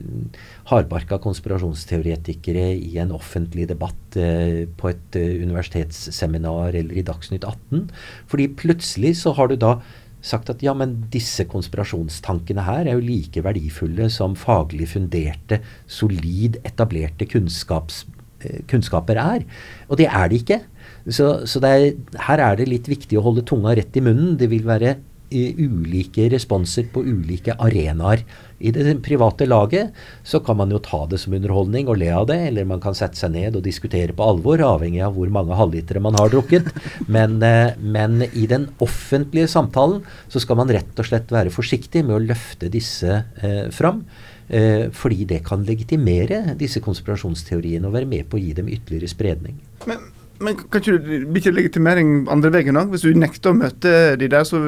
hardbarka 0.71 1.19
konspirasjonsteoretikere 1.25 2.69
i 2.77 2.93
en 3.03 3.11
offentlig 3.17 3.67
debatt 3.73 4.19
eh, 4.19 4.69
på 4.71 4.93
et 4.93 5.19
universitetsseminar 5.19 6.79
eller 6.79 7.01
i 7.01 7.07
Dagsnytt 7.07 7.47
18. 7.49 7.89
Fordi 8.31 8.47
plutselig 8.61 9.17
så 9.25 9.35
har 9.39 9.51
du 9.51 9.59
da 9.59 9.81
sagt 10.25 10.51
at 10.53 10.63
ja, 10.65 10.75
men 10.77 10.97
disse 11.13 11.47
konspirasjonstankene 11.51 12.65
her 12.67 12.87
er 12.87 12.97
jo 12.97 13.05
like 13.05 13.45
verdifulle 13.45 14.11
som 14.13 14.37
faglig 14.39 14.91
funderte, 14.93 15.61
solid 15.91 16.61
etablerte 16.67 17.27
eh, 17.27 18.61
kunnskaper 18.71 19.21
er. 19.23 19.47
Og 19.89 20.01
det 20.01 20.09
er 20.11 20.31
de 20.31 20.41
ikke. 20.43 20.61
Så, 21.09 21.31
så 21.49 21.63
er, 21.65 21.93
her 22.29 22.45
er 22.45 22.59
det 22.61 22.69
litt 22.69 22.91
viktig 22.91 23.19
å 23.19 23.25
holde 23.25 23.47
tunga 23.49 23.75
rett 23.77 23.97
i 23.97 24.05
munnen. 24.05 24.37
Det 24.41 24.51
vil 24.53 24.67
være 24.69 24.99
ulike 25.31 26.29
responser 26.33 26.89
på 26.93 27.03
ulike 27.07 27.55
arenaer. 27.59 28.25
I 28.61 28.73
det 28.75 28.99
private 29.05 29.47
laget 29.49 29.95
så 30.27 30.41
kan 30.45 30.59
man 30.61 30.73
jo 30.73 30.81
ta 30.85 31.07
det 31.09 31.21
som 31.23 31.33
underholdning 31.37 31.89
og 31.89 31.97
le 32.03 32.11
av 32.13 32.27
det, 32.29 32.37
eller 32.51 32.69
man 32.69 32.83
kan 32.83 32.97
sette 32.97 33.17
seg 33.17 33.33
ned 33.33 33.57
og 33.57 33.65
diskutere 33.65 34.13
på 34.17 34.27
alvor, 34.27 34.61
avhengig 34.61 35.01
av 35.07 35.17
hvor 35.17 35.33
mange 35.33 35.57
halvlitere 35.57 36.03
man 36.05 36.19
har 36.21 36.33
drukket. 36.33 36.69
Men, 37.15 37.41
eh, 37.43 37.73
men, 37.81 38.21
i 38.37 38.47
den 38.47 38.69
offentlige 38.85 39.49
samtalen 39.51 40.05
så 40.31 40.43
skal 40.43 40.59
man 40.61 40.71
rett 40.73 40.99
og 41.01 41.09
slett 41.09 41.33
være 41.33 41.53
forsiktig 41.55 42.05
med 42.05 42.17
å 42.19 42.23
løfte 42.23 42.69
disse 42.73 43.23
eh, 43.41 43.67
fram. 43.75 44.05
Eh, 44.51 44.89
fordi 44.95 45.25
det 45.31 45.43
kan 45.47 45.65
legitimere 45.67 46.57
disse 46.59 46.83
konspirasjonsteoriene 46.85 47.87
og 47.87 47.95
være 47.95 48.09
med 48.11 48.29
på 48.29 48.39
å 48.39 48.43
gi 48.43 48.55
dem 48.57 48.71
ytterligere 48.71 49.11
spredning. 49.11 49.61
Men 49.87 50.03
men 50.41 50.57
kan 50.57 50.81
ikke 50.81 50.97
du 50.97 51.27
blir 51.35 51.53
legitimering 51.53 52.11
andre 52.33 52.51
veien 52.55 52.79
òg? 52.81 52.91
Hvis 52.95 53.05
du 53.05 53.17
nekter 53.19 53.53
å 53.53 53.59
møte 53.59 53.93
de 54.21 54.29
der, 54.33 54.47
så 54.49 54.61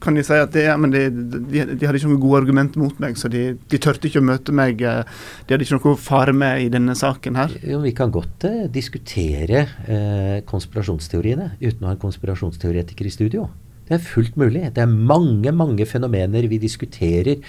kan 0.00 0.16
de 0.16 0.24
si 0.24 0.36
at 0.36 0.54
det, 0.54 0.66
de, 0.94 1.02
de, 1.12 1.64
de, 1.74 1.86
hadde 1.86 2.00
ikke 2.00 2.10
noen 2.10 2.22
gode 2.22 2.40
argument 2.40 2.78
mot 2.80 3.02
meg, 3.02 3.18
så 3.20 3.28
de, 3.32 3.44
de 3.70 3.80
tørte 3.82 4.08
ikke 4.08 4.22
å 4.22 4.28
møte 4.30 4.54
meg. 4.56 4.80
Eh, 4.80 5.02
de 5.44 5.54
hadde 5.54 5.66
ikke 5.66 5.76
noe 5.76 5.94
å 5.94 6.00
fare 6.00 6.34
med 6.36 6.64
i 6.64 6.70
denne 6.72 6.96
saken 6.96 7.36
her. 7.36 7.56
Jo, 7.68 7.82
vi 7.84 7.92
kan 7.96 8.12
godt 8.14 8.48
uh, 8.48 8.62
diskutere 8.72 9.66
uh, 9.86 10.38
konspirasjonsteoriene 10.48 11.52
uten 11.60 11.84
å 11.84 11.90
ha 11.90 11.96
en 11.98 12.04
konspirasjonsteoretiker 12.06 13.08
i 13.08 13.14
studio. 13.14 13.50
Det 13.90 13.96
er 13.98 14.06
fullt 14.06 14.36
mulig. 14.38 14.68
Det 14.70 14.84
er 14.84 14.90
mange, 14.90 15.50
mange 15.50 15.82
fenomener 15.90 16.46
vi 16.46 16.60
diskuterer 16.62 17.40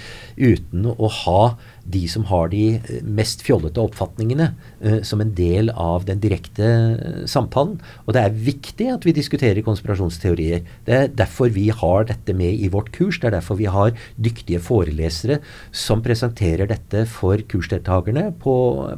uten 0.41 0.87
å 0.89 1.09
ha 1.21 1.41
de 1.83 2.03
som 2.11 2.25
har 2.29 2.51
de 2.51 2.63
eh, 2.77 3.01
mest 3.03 3.43
fjollete 3.45 3.81
oppfatningene, 3.81 4.51
uh, 4.85 4.99
som 5.07 5.21
en 5.23 5.33
del 5.37 5.71
av 5.73 6.05
den 6.07 6.21
direkte 6.23 6.69
uh, 6.97 7.23
samtalen. 7.29 7.79
Og 8.05 8.15
det 8.15 8.23
er 8.23 8.39
viktig 8.47 8.89
at 8.93 9.07
vi 9.07 9.15
diskuterer 9.17 9.65
konspirasjonsteorier. 9.65 10.63
Det 10.87 10.97
er 10.97 11.11
derfor 11.13 11.51
vi 11.53 11.69
har 11.73 12.07
dette 12.09 12.35
med 12.37 12.53
i 12.53 12.71
vårt 12.71 12.91
kurs. 12.95 13.19
Det 13.19 13.31
er 13.31 13.37
derfor 13.39 13.59
vi 13.59 13.69
har 13.71 13.95
dyktige 14.21 14.61
forelesere 14.63 15.41
som 15.71 16.03
presenterer 16.05 16.69
dette 16.69 17.05
for 17.09 17.41
kursdeltakerne 17.51 18.29
på, 18.41 18.55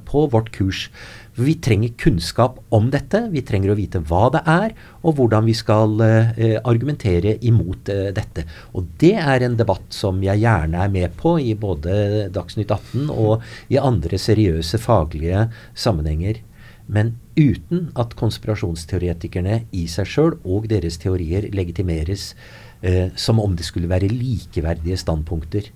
på 0.07 0.27
vårt 0.33 0.51
kurs. 0.55 0.87
Vi 1.33 1.55
trenger 1.57 1.95
kunnskap 1.97 2.59
om 2.69 2.91
dette. 2.93 3.23
Vi 3.33 3.41
trenger 3.45 3.73
å 3.73 3.77
vite 3.77 4.01
hva 4.05 4.27
det 4.33 4.43
er, 4.49 4.75
og 5.01 5.17
hvordan 5.17 5.47
vi 5.47 5.55
skal 5.57 5.95
uh, 5.97 6.59
argumentere 6.61 7.39
imot 7.41 7.89
uh, 7.89 8.11
dette. 8.13 8.45
Og 8.77 8.91
det 9.01 9.15
er 9.17 9.45
en 9.45 9.57
debatt 9.57 9.87
som 9.93 10.21
jeg 10.23 10.43
gjerne 10.43 10.83
er 10.85 10.93
med 10.93 11.15
på 11.17 11.35
i 11.41 11.55
både 11.57 12.27
Dagsnytt 12.33 12.72
18 12.73 13.11
og 13.13 13.45
i 13.73 13.79
andre 13.81 14.19
seriøse 14.19 14.79
faglige 14.81 15.47
sammenhenger. 15.73 16.41
Men 16.87 17.15
uten 17.39 17.87
at 17.99 18.17
konspirasjonsteoretikerne 18.19 19.63
i 19.71 19.85
seg 19.87 20.09
sjøl 20.09 20.35
og 20.43 20.67
deres 20.71 20.99
teorier 20.99 21.47
legitimeres 21.55 22.33
eh, 22.81 23.13
som 23.15 23.39
om 23.39 23.55
det 23.55 23.65
skulle 23.69 23.91
være 23.91 24.11
likeverdige 24.11 24.99
standpunkter. 24.99 25.71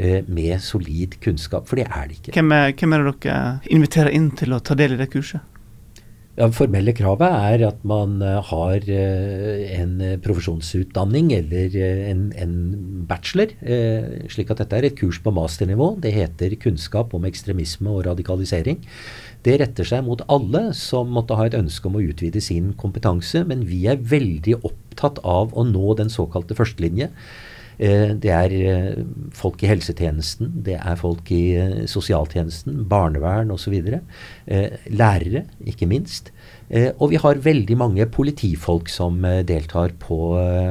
Eh, 0.00 0.24
med 0.26 0.62
solid 0.64 1.18
kunnskap. 1.20 1.66
For 1.68 1.76
det 1.76 1.84
er 1.90 2.06
det 2.08 2.14
ikke. 2.16 2.32
Hvem 2.32 2.52
er, 2.56 2.70
hvem 2.72 2.92
er 2.96 3.02
det 3.04 3.10
dere 3.20 3.48
inviterer 3.68 4.14
inn 4.16 4.30
til 4.32 4.54
å 4.56 4.60
ta 4.64 4.72
del 4.78 4.94
i 4.94 5.00
det 5.00 5.10
kurset? 5.12 5.44
Ja, 6.40 6.46
formelle 6.56 6.94
kravet 6.96 7.34
er 7.36 7.62
at 7.66 7.82
man 7.84 8.14
uh, 8.24 8.38
har 8.48 8.86
uh, 8.88 9.64
en 9.76 9.98
profesjonsutdanning 10.24 11.34
eller 11.36 11.74
uh, 11.74 12.04
en, 12.08 12.22
en, 12.32 12.54
bachelor. 13.10 13.50
slik 14.30 14.52
at 14.52 14.60
dette 14.62 14.76
er 14.78 14.86
et 14.86 14.96
kurs 14.96 15.18
på 15.20 15.32
masternivå. 15.34 15.96
Det 16.00 16.12
heter 16.14 16.54
'Kunnskap 16.56 17.12
om 17.16 17.26
ekstremisme 17.26 17.90
og 17.90 18.06
radikalisering'. 18.06 18.78
Det 19.42 19.58
retter 19.60 19.84
seg 19.84 20.04
mot 20.06 20.22
alle 20.30 20.70
som 20.76 21.10
måtte 21.12 21.36
ha 21.36 21.48
et 21.48 21.58
ønske 21.58 21.90
om 21.90 21.98
å 21.98 22.04
utvide 22.06 22.40
sin 22.40 22.72
kompetanse, 22.78 23.42
men 23.44 23.66
vi 23.66 23.84
er 23.90 24.00
veldig 24.00 24.60
opptatt 24.62 25.20
av 25.24 25.52
å 25.52 25.66
nå 25.66 25.96
den 25.98 26.12
såkalte 26.12 26.56
førstelinje. 26.56 27.10
Eh, 27.80 28.10
det 28.20 28.28
er 28.28 28.52
eh, 28.52 29.04
folk 29.32 29.62
i 29.64 29.70
helsetjenesten, 29.70 30.50
det 30.66 30.76
er 30.76 30.98
folk 31.00 31.30
i 31.32 31.56
eh, 31.56 31.76
sosialtjenesten, 31.88 32.82
barnevern 32.90 33.52
osv. 33.54 33.78
Lærere, 34.90 35.44
ikke 35.64 35.88
minst. 35.88 36.32
Og 36.70 37.08
vi 37.10 37.18
har 37.18 37.40
veldig 37.42 37.76
mange 37.80 38.04
politifolk 38.14 38.86
som 38.92 39.24
deltar 39.46 39.90
på 39.98 40.18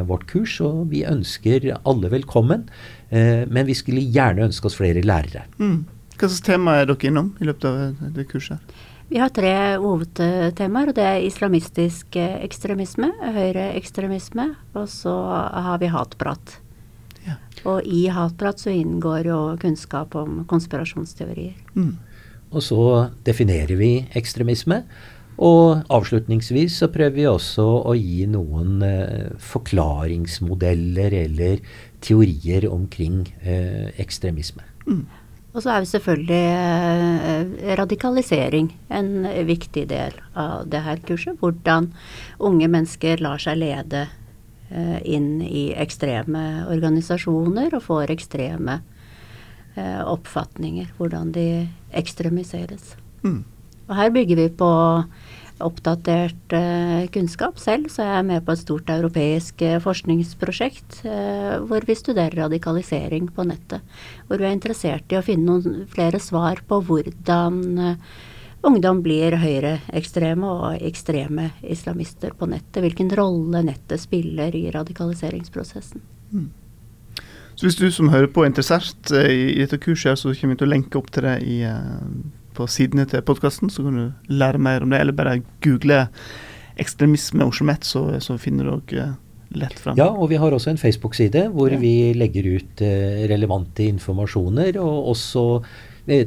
vårt 0.07 0.23
kurs, 0.29 0.53
og 0.63 0.93
vi 0.93 1.01
ønsker 1.03 1.65
alle 1.83 2.11
velkommen. 2.13 2.69
Men 3.11 3.67
vi 3.67 3.75
skulle 3.75 4.05
gjerne 4.07 4.45
ønske 4.47 4.69
oss 4.69 4.77
flere 4.79 5.03
lærere. 5.03 5.43
Mm. 5.59 5.81
Hva 6.15 6.29
slags 6.29 6.45
tema 6.47 6.77
er 6.79 6.87
dere 6.87 7.11
innom 7.11 7.33
i 7.43 7.49
løpet 7.49 7.67
av 7.67 8.15
det 8.15 8.29
kurset? 8.31 8.79
Vi 9.11 9.19
har 9.19 9.33
tre 9.35 9.51
hovedtemaer. 9.83 10.93
og 10.93 10.95
Det 10.95 11.03
er 11.09 11.27
islamistisk 11.27 12.15
ekstremisme, 12.15 13.11
høyreekstremisme, 13.35 14.53
og 14.79 14.87
så 14.87 15.19
har 15.51 15.83
vi 15.83 15.91
hatprat. 15.91 16.59
Og 17.67 17.85
i 17.87 18.07
hatprat 18.13 18.61
så 18.61 18.71
inngår 18.73 19.29
jo 19.31 19.39
kunnskap 19.61 20.15
om 20.19 20.43
konspirasjonsteorier. 20.49 21.55
Mm. 21.75 21.95
Og 22.49 22.65
så 22.65 22.83
definerer 23.27 23.75
vi 23.79 23.93
ekstremisme. 24.17 24.83
Og 25.39 25.85
avslutningsvis 25.87 26.81
så 26.81 26.89
prøver 26.91 27.15
vi 27.15 27.27
også 27.29 27.63
å 27.87 27.93
gi 27.95 28.25
noen 28.27 28.83
eh, 28.83 29.29
forklaringsmodeller 29.39 31.15
eller 31.21 31.63
teorier 32.03 32.67
omkring 32.67 33.21
eh, 33.39 33.87
ekstremisme. 34.03 34.65
Mm. 34.83 35.05
Og 35.49 35.63
så 35.63 35.71
er 35.71 35.81
jo 35.81 35.89
selvfølgelig 35.93 36.43
eh, 36.59 37.71
radikalisering 37.79 38.67
en 38.93 39.13
viktig 39.47 39.87
del 39.89 40.19
av 40.37 40.67
det 40.69 40.83
her 40.85 40.99
kurset. 41.07 41.39
Hvordan 41.39 41.93
unge 42.43 42.67
mennesker 42.69 43.23
lar 43.23 43.39
seg 43.41 43.61
lede 43.63 44.09
inn 44.69 45.41
i 45.41 45.69
ekstreme 45.79 46.65
organisasjoner 46.69 47.73
og 47.77 47.85
får 47.87 48.13
ekstreme 48.13 48.79
eh, 49.75 50.01
oppfatninger. 50.05 50.93
Hvordan 50.97 51.33
de 51.35 51.67
ekstremiseres. 51.97 52.95
Mm. 53.25 53.43
Og 53.89 53.97
her 53.97 54.13
bygger 54.13 54.43
vi 54.43 54.47
på 54.53 54.71
oppdatert 55.59 56.53
uh, 56.55 57.03
kunnskap 57.11 57.57
selv, 57.59 57.89
så 57.91 58.05
jeg 58.05 58.19
er 58.21 58.27
med 58.29 58.45
på 58.47 58.53
et 58.55 58.61
stort 58.61 58.91
europeisk 58.93 59.59
forskningsprosjekt 59.83 61.01
hvor 61.67 61.83
vi 61.83 61.97
studerer 61.99 62.45
radikalisering 62.45 63.27
på 63.35 63.43
nettet. 63.49 63.83
Hvor 64.29 64.39
vi 64.39 64.47
er 64.47 64.55
interessert 64.55 65.11
i 65.11 65.17
å 65.19 65.25
finne 65.25 65.57
noen 65.57 65.83
flere 65.91 66.21
svar 66.23 66.61
på 66.69 66.79
hvordan 66.87 67.59
ungdom 68.67 69.01
blir 69.05 69.37
høyreekstreme 69.39 70.47
og 70.47 70.85
ekstreme 70.87 71.49
islamister 71.63 72.33
på 72.37 72.49
nettet. 72.51 72.81
Hvilken 72.83 73.11
rolle 73.15 73.63
nettet 73.65 74.01
spiller 74.03 74.55
i 74.55 74.65
radikaliseringsprosessen. 74.75 76.03
Mm. 76.31 76.49
Så 77.55 77.67
hvis 77.67 77.79
du 77.79 77.89
som 77.91 78.11
hører 78.11 78.29
på 78.31 78.45
er 78.45 78.51
interessert 78.53 79.11
uh, 79.11 79.25
i, 79.27 79.59
dette 79.59 79.79
kurset, 79.83 80.19
så 80.19 80.33
kommer 80.35 80.55
vi 80.55 80.61
til 80.61 80.69
å 80.69 80.73
lenke 80.73 80.99
opp 80.99 81.09
til 81.11 81.27
det 81.27 81.39
i, 81.43 81.57
på 82.55 82.67
sidene 82.71 83.07
til 83.09 83.23
podkasten, 83.27 83.71
så 83.71 83.83
kan 83.83 83.97
du 83.99 84.31
lære 84.31 84.61
mer 84.63 84.85
om 84.85 84.93
det, 84.93 85.01
eller 85.03 85.15
bare 85.15 85.41
google 85.63 86.05
ekstremisme 86.79 87.43
og 87.43 87.51
Oslo 87.51 87.75
så, 87.83 88.03
så 88.23 88.37
finner 88.39 88.69
du 88.69 88.93
dere 88.93 89.09
lett 89.49 89.79
fram. 89.81 89.97
Ja, 89.97 90.09
og 90.13 90.29
vi 90.31 90.39
har 90.39 90.53
også 90.53 90.71
en 90.71 90.79
Facebook-side 90.79 91.47
hvor 91.55 91.73
ja. 91.73 91.79
vi 91.81 92.13
legger 92.17 92.47
ut 92.55 92.83
eh, 92.85 93.25
relevante 93.29 93.87
informasjoner, 93.89 94.77
og 94.81 95.09
også 95.15 95.45
eh, 95.57 95.71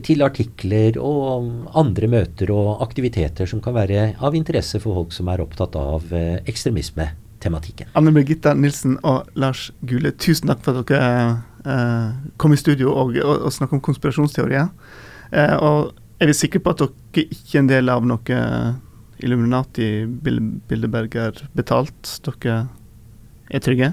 til 0.04 0.22
artikler 0.24 0.96
og 1.00 1.48
andre 1.78 2.08
møter 2.10 2.52
og 2.54 2.82
aktiviteter 2.84 3.48
som 3.50 3.62
kan 3.64 3.74
være 3.76 4.12
av 4.22 4.36
interesse 4.38 4.80
for 4.82 5.00
folk 5.00 5.14
som 5.16 5.30
er 5.32 5.42
opptatt 5.42 5.76
av 5.78 6.12
eh, 6.14 6.38
ekstremismetematikken. 6.50 7.90
Anne 7.98 8.12
Birgitta 8.14 8.54
Nilsen 8.54 8.98
og 9.02 9.32
Lars 9.34 9.70
Gule, 9.88 10.14
tusen 10.14 10.52
takk 10.52 10.62
for 10.64 10.82
at 10.82 10.92
dere 10.92 11.10
eh, 11.66 12.14
kom 12.42 12.54
i 12.54 12.60
studio 12.60 12.94
og, 12.94 13.16
og, 13.18 13.48
og 13.48 13.54
snakket 13.54 13.80
om 13.80 13.84
konspirasjonsteorier. 13.88 14.70
Eh, 15.32 15.56
og 15.58 15.92
er 16.22 16.30
vi 16.30 16.38
sikre 16.38 16.62
på 16.62 16.76
at 16.76 16.86
dere 16.86 17.26
ikke 17.26 17.58
er 17.58 17.64
en 17.64 17.74
del 17.74 17.92
av 17.92 18.06
noe 18.06 18.40
Illuminati 19.22 19.90
Bildeberger 20.06 21.44
betalt? 21.58 22.16
Dere 22.26 22.64
er 23.50 23.62
trygge? 23.62 23.92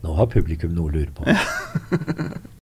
Nå 0.00 0.16
har 0.16 0.32
publikum 0.32 0.72
noe 0.76 0.88
å 0.88 0.96
lure 0.96 1.12
på. 1.12 1.28